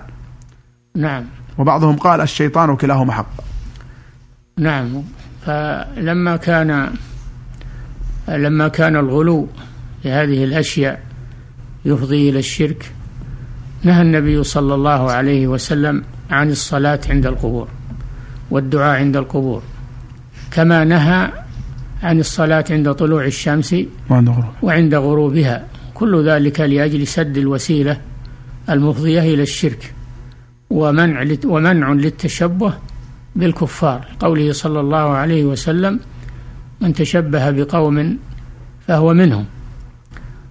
نعم. 0.97 1.25
وبعضهم 1.59 1.97
قال 1.97 2.21
الشيطان 2.21 2.77
كلاهما 2.77 3.13
حق. 3.13 3.31
نعم. 4.59 5.03
فلما 5.47 6.37
كان 6.37 6.91
لما 8.29 8.69
كان 8.69 8.97
الغلو 8.97 9.49
في 10.03 10.11
هذه 10.11 10.45
الأشياء 10.45 11.01
يفضي 11.85 12.31
إلى 12.31 12.39
الشرك 12.39 12.93
نهى 13.83 14.03
النبي 14.03 14.45
صلى 14.45 14.75
الله 14.75 15.11
عليه 15.11 15.47
وسلم 15.47 16.05
عن 16.31 16.51
الصلاة 16.51 17.01
عند 17.11 17.27
القبور 17.27 17.69
والدعاء 18.51 18.99
عند 18.99 19.17
القبور 19.17 19.63
كما 20.51 20.85
نهى 20.85 21.33
عن 22.03 22.21
الصلاة 22.21 22.65
عند 22.71 22.93
طلوع 22.93 23.25
الشمس 23.25 23.75
وعند 24.63 24.95
غروبها. 24.95 25.67
كل 26.03 26.29
ذلك 26.29 26.61
لأجل 26.61 27.07
سد 27.07 27.39
الوسيلة 27.39 28.01
المفضية 28.71 29.21
إلى 29.21 29.43
الشرك 29.43 29.95
ومنع 30.71 31.25
ومنع 31.45 31.93
للتشبه 31.93 32.75
بالكفار. 33.37 34.07
قوله 34.21 34.53
صلى 34.53 34.81
الله 34.81 35.09
عليه 35.09 35.45
وسلم 35.45 36.01
من 36.81 36.93
تشبه 36.93 37.51
بقوم 37.51 38.19
فهو 38.87 39.15
منهم. 39.15 39.45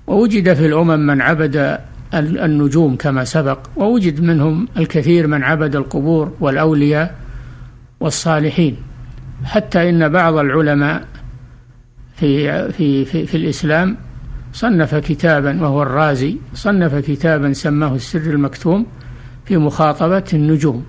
ووجد 0.07 0.53
في 0.53 0.65
الأمم 0.65 0.99
من 0.99 1.21
عبد 1.21 1.77
النجوم 2.13 2.95
كما 2.95 3.23
سبق 3.23 3.59
ووجد 3.75 4.21
منهم 4.21 4.67
الكثير 4.77 5.27
من 5.27 5.43
عبد 5.43 5.75
القبور 5.75 6.31
والأولياء 6.39 7.15
والصالحين. 7.99 8.75
حتى 9.43 9.89
إن 9.89 10.09
بعض 10.09 10.33
العلماء 10.33 11.07
في 12.15 12.71
في 12.71 13.05
في, 13.05 13.25
في 13.25 13.37
الإسلام 13.37 13.97
صنف 14.53 14.95
كتابا 14.95 15.61
وهو 15.61 15.81
الرازي 15.81 16.37
صنف 16.53 16.95
كتابا 16.95 17.53
سماه 17.53 17.95
السر 17.95 18.19
المكتوم 18.19 18.85
في 19.45 19.57
مخاطبة 19.57 20.23
النجوم. 20.33 20.85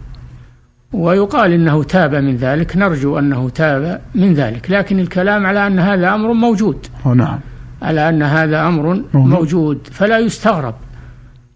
ويقال 0.92 1.53
إنه 1.53 1.83
تاب 1.83 2.14
من 2.14 2.37
ذلك 2.37 2.77
نرجو 2.77 3.18
أنه 3.18 3.48
تاب 3.48 4.01
من 4.14 4.35
ذلك 4.35 4.70
لكن 4.70 5.01
الكلام 5.01 5.46
على 5.46 5.66
أن 5.66 5.79
هذا 5.79 6.14
أمر 6.14 6.33
موجود. 6.33 6.87
نعم. 7.07 7.38
على 7.83 8.09
أن 8.09 8.22
هذا 8.22 8.66
أمر 8.66 9.03
موجود 9.14 9.79
فلا 9.92 10.18
يستغرب. 10.18 10.75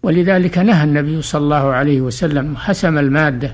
ولذلك 0.03 0.57
نهى 0.57 0.83
النبي 0.83 1.21
صلى 1.21 1.41
الله 1.41 1.65
عليه 1.73 2.01
وسلم 2.01 2.55
حسم 2.55 2.97
المادة 2.97 3.53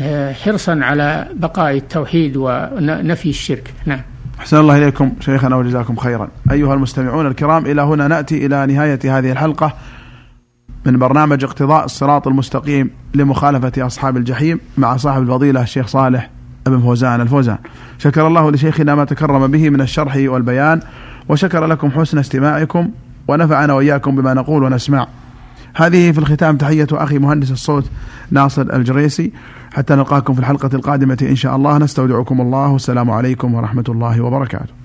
آه، 0.00 0.32
حرصا 0.32 0.78
على 0.82 1.28
بقاء 1.34 1.76
التوحيد 1.76 2.36
ونفي 2.36 3.30
الشرك. 3.30 3.74
نعم. 3.86 4.00
أحسن 4.40 4.56
الله 4.56 4.78
إليكم 4.78 5.12
شيخنا 5.20 5.56
وجزاكم 5.56 5.96
خيرا. 5.96 6.28
أيها 6.50 6.74
المستمعون 6.74 7.26
الكرام 7.26 7.66
إلى 7.66 7.82
هنا 7.82 8.08
نأتي 8.08 8.46
إلى 8.46 8.66
نهاية 8.66 9.18
هذه 9.18 9.32
الحلقة 9.32 9.74
من 10.86 10.98
برنامج 10.98 11.44
اقتضاء 11.44 11.84
الصراط 11.84 12.28
المستقيم 12.28 12.90
لمخالفة 13.14 13.86
أصحاب 13.86 14.16
الجحيم 14.16 14.60
مع 14.78 14.96
صاحب 14.96 15.22
الفضيلة 15.22 15.62
الشيخ 15.62 15.86
صالح 15.86 16.30
بن 16.66 16.80
فوزان 16.80 17.20
الفوزان. 17.20 17.58
شكر 17.98 18.26
الله 18.26 18.50
لشيخنا 18.50 18.94
ما 18.94 19.04
تكرم 19.04 19.46
به 19.46 19.70
من 19.70 19.80
الشرح 19.80 20.16
والبيان 20.16 20.80
وشكر 21.28 21.66
لكم 21.66 21.90
حسن 21.90 22.18
استماعكم 22.18 22.90
ونفعنا 23.28 23.72
وإياكم 23.72 24.16
بما 24.16 24.34
نقول 24.34 24.62
ونسمع. 24.62 25.06
هذه 25.78 26.12
في 26.12 26.18
الختام 26.18 26.56
تحية 26.56 26.86
أخي 26.92 27.18
مهندس 27.18 27.50
الصوت 27.50 27.84
ناصر 28.30 28.62
الجريسي. 28.62 29.32
حتى 29.72 29.94
نلقاكم 29.94 30.34
في 30.34 30.40
الحلقة 30.40 30.70
القادمة 30.74 31.18
إن 31.22 31.36
شاء 31.36 31.56
الله. 31.56 31.78
نستودعكم 31.78 32.40
الله. 32.40 32.68
والسلام 32.68 33.10
عليكم 33.10 33.54
ورحمة 33.54 33.84
الله 33.88 34.20
وبركاته. 34.20 34.77